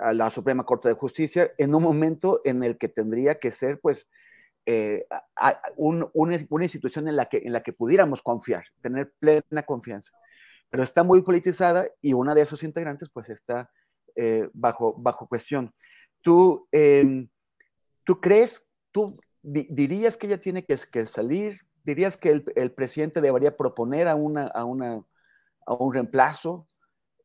a 0.00 0.12
la 0.12 0.30
Suprema 0.30 0.64
Corte 0.64 0.88
de 0.88 0.94
Justicia 0.94 1.50
en 1.58 1.74
un 1.74 1.82
momento 1.82 2.40
en 2.44 2.62
el 2.62 2.78
que 2.78 2.88
tendría 2.88 3.38
que 3.38 3.50
ser, 3.50 3.80
pues, 3.80 4.06
eh, 4.66 5.04
una, 5.76 6.08
institución 6.62 7.08
en 7.08 7.16
la, 7.16 7.26
que, 7.26 7.38
en 7.38 7.52
la 7.52 7.62
que 7.62 7.72
pudiéramos 7.72 8.22
confiar, 8.22 8.64
tener 8.80 9.12
plena 9.18 9.62
confianza. 9.66 10.12
Pero 10.70 10.82
está 10.82 11.02
muy 11.02 11.22
politizada 11.22 11.86
y 12.00 12.14
una 12.14 12.34
de 12.34 12.42
esos 12.42 12.62
integrantes 12.62 13.08
pues 13.12 13.28
está 13.28 13.70
eh, 14.16 14.48
bajo, 14.52 14.94
bajo 14.96 15.28
cuestión. 15.28 15.72
¿Tú, 16.22 16.66
em, 16.72 17.28
¿tú 18.04 18.20
crees, 18.20 18.64
tú 18.90 19.20
dirías 19.42 20.16
que 20.16 20.26
ella 20.26 20.40
tiene 20.40 20.64
que, 20.64 20.76
que 20.90 21.06
salir? 21.06 21.60
¿Dirías 21.84 22.16
que 22.16 22.42
el, 22.54 22.72
presidente 22.72 23.20
debería 23.20 23.56
proponer 23.56 24.08
a, 24.08 24.14
una, 24.14 24.46
a, 24.46 24.64
una, 24.64 25.04
a 25.66 25.74
un 25.74 25.92
reemplazo? 25.92 26.66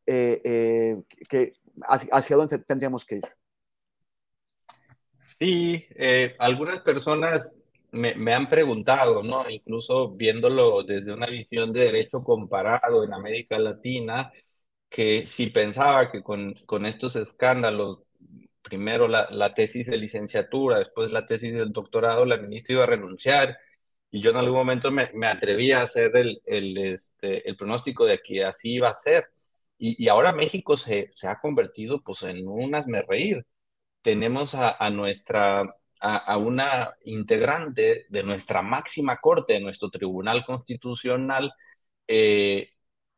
Eh, 0.06 1.02
que, 1.30 1.54
hacia 1.82 2.36
dónde 2.36 2.60
tendríamos 2.60 3.06
que 3.06 3.18
ir? 3.18 3.30
Sí, 5.20 5.86
eh, 5.96 6.36
algunas 6.40 6.82
personas 6.82 7.52
me, 7.92 8.34
han 8.34 8.50
preguntado, 8.50 9.24
¿no? 9.24 9.50
Incluso 9.50 10.12
viéndolo 10.12 10.84
desde 10.84 11.14
una 11.14 11.28
visión 11.28 11.74
de 11.74 11.82
derecho 11.82 12.24
comparado 12.24 13.04
en 13.04 13.14
América 13.14 13.60
Latina, 13.60 14.32
que 14.90 15.26
si 15.26 15.48
pensaba 15.48 16.12
que 16.12 16.24
con, 16.24 16.54
con 16.66 16.86
estos 16.86 17.16
escándalos, 17.16 18.00
primero 18.62 19.08
la, 19.08 19.54
tesis 19.54 19.88
de 19.88 19.98
licenciatura, 19.98 20.80
después 20.80 21.12
la 21.12 21.26
tesis 21.26 21.54
del 21.54 21.72
doctorado, 21.72 22.26
la 22.26 22.38
ministra 22.38 22.76
iba 22.76 22.84
a 22.84 22.88
renunciar, 22.88 23.58
y 24.12 24.22
yo 24.22 24.32
en 24.32 24.38
algún 24.38 24.58
momento 24.58 24.92
me, 24.92 25.12
me 25.14 25.28
atreví 25.28 25.72
a 25.72 25.82
hacer 25.82 26.16
el, 26.18 26.42
el, 26.46 26.78
este, 26.78 27.48
el 27.48 27.56
pronóstico 27.56 28.06
de 28.06 28.20
que 28.20 28.44
así 28.46 28.74
iba 28.74 28.90
a 28.90 28.96
ser. 28.96 29.30
Y, 29.78 30.04
y 30.04 30.10
ahora 30.10 30.34
México 30.34 30.78
se, 30.78 31.08
se 31.12 31.28
ha 31.28 31.40
convertido 31.40 32.02
pues 32.04 32.24
en 32.24 32.48
un 32.48 32.74
reír 33.08 33.46
tenemos 34.02 34.56
a, 34.56 34.90
nuestra, 34.92 35.64
a, 36.00 36.38
una 36.38 36.96
integrante 37.04 38.06
de 38.10 38.24
nuestra 38.24 38.62
máxima 38.62 39.18
corte, 39.18 39.54
de 39.54 39.60
nuestro 39.62 39.90
tribunal 39.90 40.46
constitucional, 40.46 41.54
eh, 42.08 42.72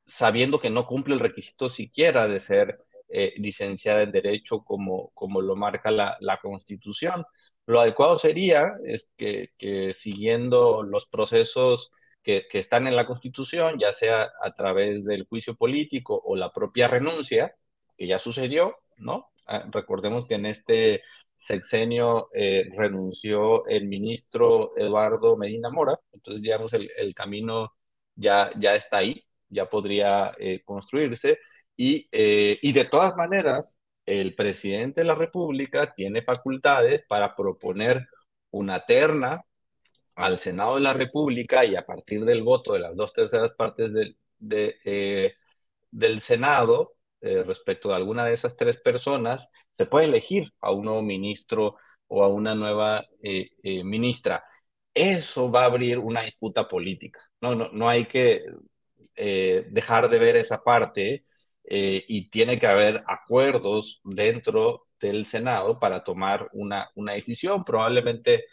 sabiendo 0.06 0.60
que 0.60 0.70
no 0.70 0.86
cumple 0.86 1.14
el 1.14 1.20
requisito 1.20 1.70
siquiera 1.70 2.28
de 2.28 2.40
ser 2.40 2.80
eh, 3.10 3.34
licenciada 3.38 4.04
en 4.04 4.12
Derecho 4.12 4.64
como, 4.64 5.12
como 5.14 5.42
lo 5.42 5.56
marca 5.56 5.92
la, 5.92 6.40
Constitución. 6.42 7.26
Lo 7.72 7.80
adecuado 7.80 8.18
sería 8.18 8.74
es 8.86 9.10
que, 9.16 9.50
siguiendo 9.94 10.84
los 10.84 11.06
procesos 11.06 11.90
que, 12.22 12.46
están 12.52 12.86
en 12.86 12.98
la 12.98 13.08
Constitución, 13.08 13.80
ya 13.80 13.94
sea 13.94 14.30
a 14.44 14.54
través 14.54 15.06
del 15.06 15.26
juicio 15.26 15.56
político 15.56 16.22
o 16.26 16.36
la 16.36 16.52
propia 16.52 16.90
renuncia, 16.90 17.56
que 17.98 18.08
ya 18.08 18.20
sucedió, 18.20 18.76
¿no? 18.98 19.32
Ah, 19.48 19.66
recordemos 19.72 20.26
que 20.26 20.36
en 20.36 20.48
este 20.48 21.02
sexenio 21.38 22.28
eh, 22.34 22.70
renunció 22.76 23.66
el 23.68 23.88
ministro 23.88 24.74
Eduardo 24.76 25.38
Medina 25.38 25.70
Mora, 25.70 25.98
entonces 26.12 26.42
digamos 26.42 26.74
el, 26.74 26.92
el 26.98 27.14
camino 27.16 27.74
ya, 28.16 28.52
ya 28.60 28.76
está 28.76 28.98
ahí, 28.98 29.24
ya 29.48 29.70
podría 29.70 30.34
eh, 30.40 30.62
construirse 30.66 31.40
y, 31.78 32.10
eh, 32.12 32.60
y 32.62 32.74
de 32.74 32.86
todas 32.86 33.16
maneras 33.16 33.78
el 34.06 34.36
presidente 34.36 35.02
de 35.02 35.08
la 35.08 35.16
República 35.16 35.94
tiene 35.94 36.22
facultades 36.24 37.04
para 37.08 37.36
proponer 37.36 38.08
una 38.52 38.86
terna 38.86 39.44
al 40.16 40.40
Senado 40.40 40.76
de 40.76 40.82
la 40.82 40.94
República 40.94 41.66
y 41.66 41.76
a 41.76 41.86
partir 41.86 42.26
del 42.26 42.44
voto 42.44 42.74
de 42.74 42.80
las 42.80 42.96
dos 42.96 43.14
terceras 43.14 43.52
partes 43.58 43.94
del, 43.94 44.18
de, 44.40 45.36
del 45.92 46.22
Senado, 46.22 46.94
eh, 47.22 47.44
respecto 47.44 47.90
de 47.90 47.96
alguna 47.96 48.26
de 48.26 48.34
esas 48.34 48.56
tres 48.58 48.78
personas, 48.78 49.50
se 49.78 49.86
puede 49.86 50.06
elegir 50.06 50.52
a 50.62 50.72
un 50.72 50.86
nuevo 50.86 51.02
ministro 51.02 51.76
o 52.08 52.24
a 52.24 52.28
una 52.30 52.56
nueva 52.56 53.06
eh, 53.22 53.52
eh, 53.64 53.84
ministra. 53.84 54.44
Eso 54.94 55.52
va 55.52 55.64
a 55.64 55.66
abrir 55.66 56.00
una 56.00 56.24
disputa 56.24 56.68
política. 56.68 57.22
No, 57.42 57.56
no, 57.56 57.70
no 57.72 57.90
hay 57.90 58.06
que 58.08 58.44
dejar 59.16 60.10
de 60.10 60.18
ver 60.18 60.36
esa 60.36 60.64
parte 60.64 61.26
y 61.63 62.30
tiene 62.30 62.60
que 62.60 62.67
haber 62.67 63.04
acuerdos 63.08 64.02
dentro 64.04 64.88
del 65.00 65.26
Senado 65.26 65.80
para 65.80 66.04
tomar 66.04 66.50
una, 66.54 66.89
una 66.95 67.13
decisión. 67.13 67.63
Probablemente 67.63 68.45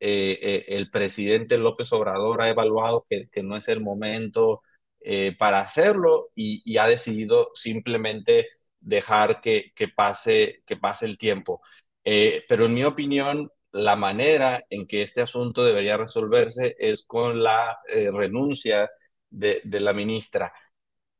el 0.00 0.90
presidente 0.90 1.56
López 1.58 1.92
Obrador 1.92 2.42
ha 2.42 2.50
evaluado 2.50 3.06
que, 3.08 3.28
que 3.30 3.42
no 3.42 3.56
es 3.56 3.68
el 3.68 3.80
momento 3.80 4.62
eh, 5.06 5.36
para 5.38 5.60
hacerlo 5.60 6.30
y, 6.34 6.78
ha 6.78 6.86
decidido 6.88 7.50
simplemente 7.54 8.48
dejar 8.80 9.40
que, 9.42 9.72
pase, 9.94 10.62
que 10.66 10.76
pase 10.78 11.04
el 11.04 11.18
tiempo. 11.18 11.60
Eh, 12.04 12.44
pero 12.48 12.66
en 12.66 12.74
mi 12.74 12.84
opinión, 12.84 13.50
la 13.72 13.96
manera 13.96 14.64
en 14.70 14.86
que 14.86 15.02
este 15.02 15.20
asunto 15.20 15.62
debería 15.64 15.98
resolverse 15.98 16.74
es 16.78 17.04
con 17.06 17.42
la 17.42 17.78
eh, 17.88 18.10
renuncia 18.10 18.90
de, 19.28 19.60
la 19.64 19.92
ministra. 19.92 20.54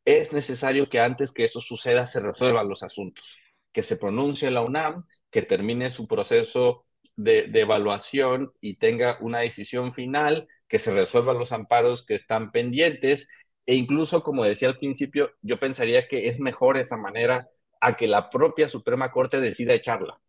Es 0.05 0.33
necesario 0.33 0.89
que 0.89 1.01
antes 1.01 1.33
que 1.33 1.45
eso 1.45 1.61
suceda 1.61 2.07
se 2.07 2.21
resuelvan 2.21 2.69
los 2.69 2.83
asuntos, 2.83 3.39
que 3.73 3.83
se 3.83 3.97
pronuncie 3.97 4.51
la 4.51 4.61
UNAM, 4.63 5.07
que 5.31 5.43
termine 5.43 5.91
su 5.91 6.07
proceso 6.07 6.85
de, 7.17 7.51
evaluación 7.55 8.53
y 8.61 8.77
tenga 8.77 9.19
una 9.21 9.41
decisión 9.41 9.93
final, 9.95 10.49
que 10.69 10.79
se 10.79 10.93
resuelvan 10.93 11.39
los 11.39 11.53
amparos 11.53 12.05
que 12.05 12.15
están 12.15 12.51
pendientes 12.53 13.29
E 13.67 13.75
incluso, 13.77 14.23
como 14.23 14.45
decía 14.45 14.69
al 14.69 14.77
principio, 14.77 15.33
yo 15.43 15.59
pensaría 15.59 16.07
que 16.09 16.29
es 16.29 16.39
mejor 16.41 16.77
esa 16.77 16.97
manera 16.99 17.49
a 17.81 17.97
que 17.97 18.07
la 18.09 18.31
propia 18.31 18.69
Suprema 18.69 19.11
Corte 19.11 19.41
decida 19.41 19.75
echarla, 19.75 20.21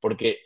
porque 0.00 0.40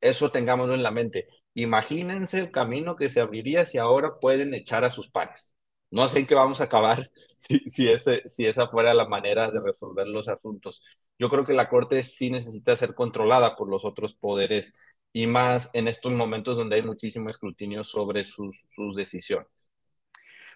eso 0.00 0.30
tengámoslo 0.32 0.74
en 0.74 0.82
la 0.82 0.90
mente. 0.92 1.28
Imagínense 1.54 2.38
el 2.38 2.50
camino 2.52 2.96
que 2.96 3.08
se 3.08 3.20
abriría 3.20 3.66
si 3.66 3.78
ahora 3.78 4.18
pueden 4.20 4.54
echar 4.54 4.84
a 4.84 4.90
sus 4.92 5.10
pares. 5.10 5.56
No 5.92 6.08
sé 6.08 6.20
en 6.20 6.26
qué 6.26 6.34
vamos 6.34 6.60
a 6.60 6.64
acabar 6.64 7.10
si, 7.38 7.60
si, 7.68 7.88
ese, 7.88 8.26
si 8.26 8.46
esa 8.46 8.66
fuera 8.66 8.94
la 8.94 9.06
manera 9.06 9.50
de 9.50 9.60
resolver 9.60 10.08
los 10.08 10.26
asuntos. 10.26 10.82
Yo 11.18 11.28
creo 11.28 11.44
que 11.44 11.52
la 11.52 11.68
Corte 11.68 12.02
sí 12.02 12.30
necesita 12.30 12.76
ser 12.76 12.94
controlada 12.94 13.54
por 13.54 13.68
los 13.68 13.84
otros 13.84 14.14
poderes 14.14 14.74
y 15.12 15.26
más 15.26 15.70
en 15.74 15.88
estos 15.88 16.10
momentos 16.12 16.56
donde 16.56 16.76
hay 16.76 16.82
muchísimo 16.82 17.28
escrutinio 17.28 17.84
sobre 17.84 18.24
sus, 18.24 18.66
sus 18.74 18.96
decisiones. 18.96 19.48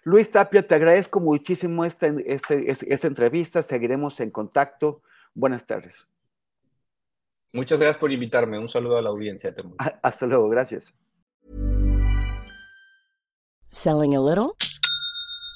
Luis 0.04 0.30
Tapia, 0.30 0.66
te 0.66 0.74
agradezco 0.74 1.20
muchísimo 1.20 1.84
esta, 1.84 2.06
este, 2.06 2.70
este, 2.70 2.94
esta 2.94 3.06
entrevista. 3.06 3.62
Seguiremos 3.62 4.18
en 4.20 4.30
contacto. 4.30 5.02
Buenas 5.34 5.66
tardes. 5.66 6.08
Muchas 7.52 7.78
gracias 7.78 8.00
por 8.00 8.10
invitarme. 8.10 8.58
Un 8.58 8.68
saludo 8.68 8.96
a 8.96 9.02
la 9.02 9.10
audiencia. 9.10 9.52
Hasta 10.02 10.26
luego. 10.26 10.48
Gracias. 10.48 10.94
Selling 13.70 14.14
a 14.14 14.20
little 14.20 14.56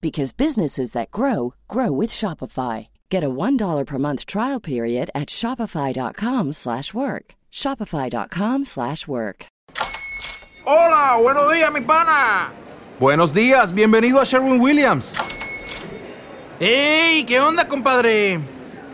because 0.00 0.32
businesses 0.32 0.92
that 0.92 1.10
grow 1.10 1.54
grow 1.68 1.92
with 1.92 2.10
Shopify. 2.10 2.88
Get 3.10 3.22
a 3.24 3.28
$1 3.28 3.86
per 3.86 3.98
month 3.98 4.26
trial 4.26 4.60
period 4.60 5.10
at 5.14 5.28
shopify.com/work. 5.28 7.34
shopify.com/work. 7.52 9.46
Hola, 10.66 11.18
buenos 11.22 11.52
días, 11.52 11.72
mi 11.72 11.80
pana. 11.80 12.52
Buenos 12.98 13.32
días, 13.32 13.72
bienvenido 13.72 14.20
a 14.20 14.24
Sherwin 14.24 14.60
Williams. 14.60 15.14
¡Ey! 16.58 17.24
¿Qué 17.24 17.40
onda, 17.40 17.68
compadre? 17.68 18.40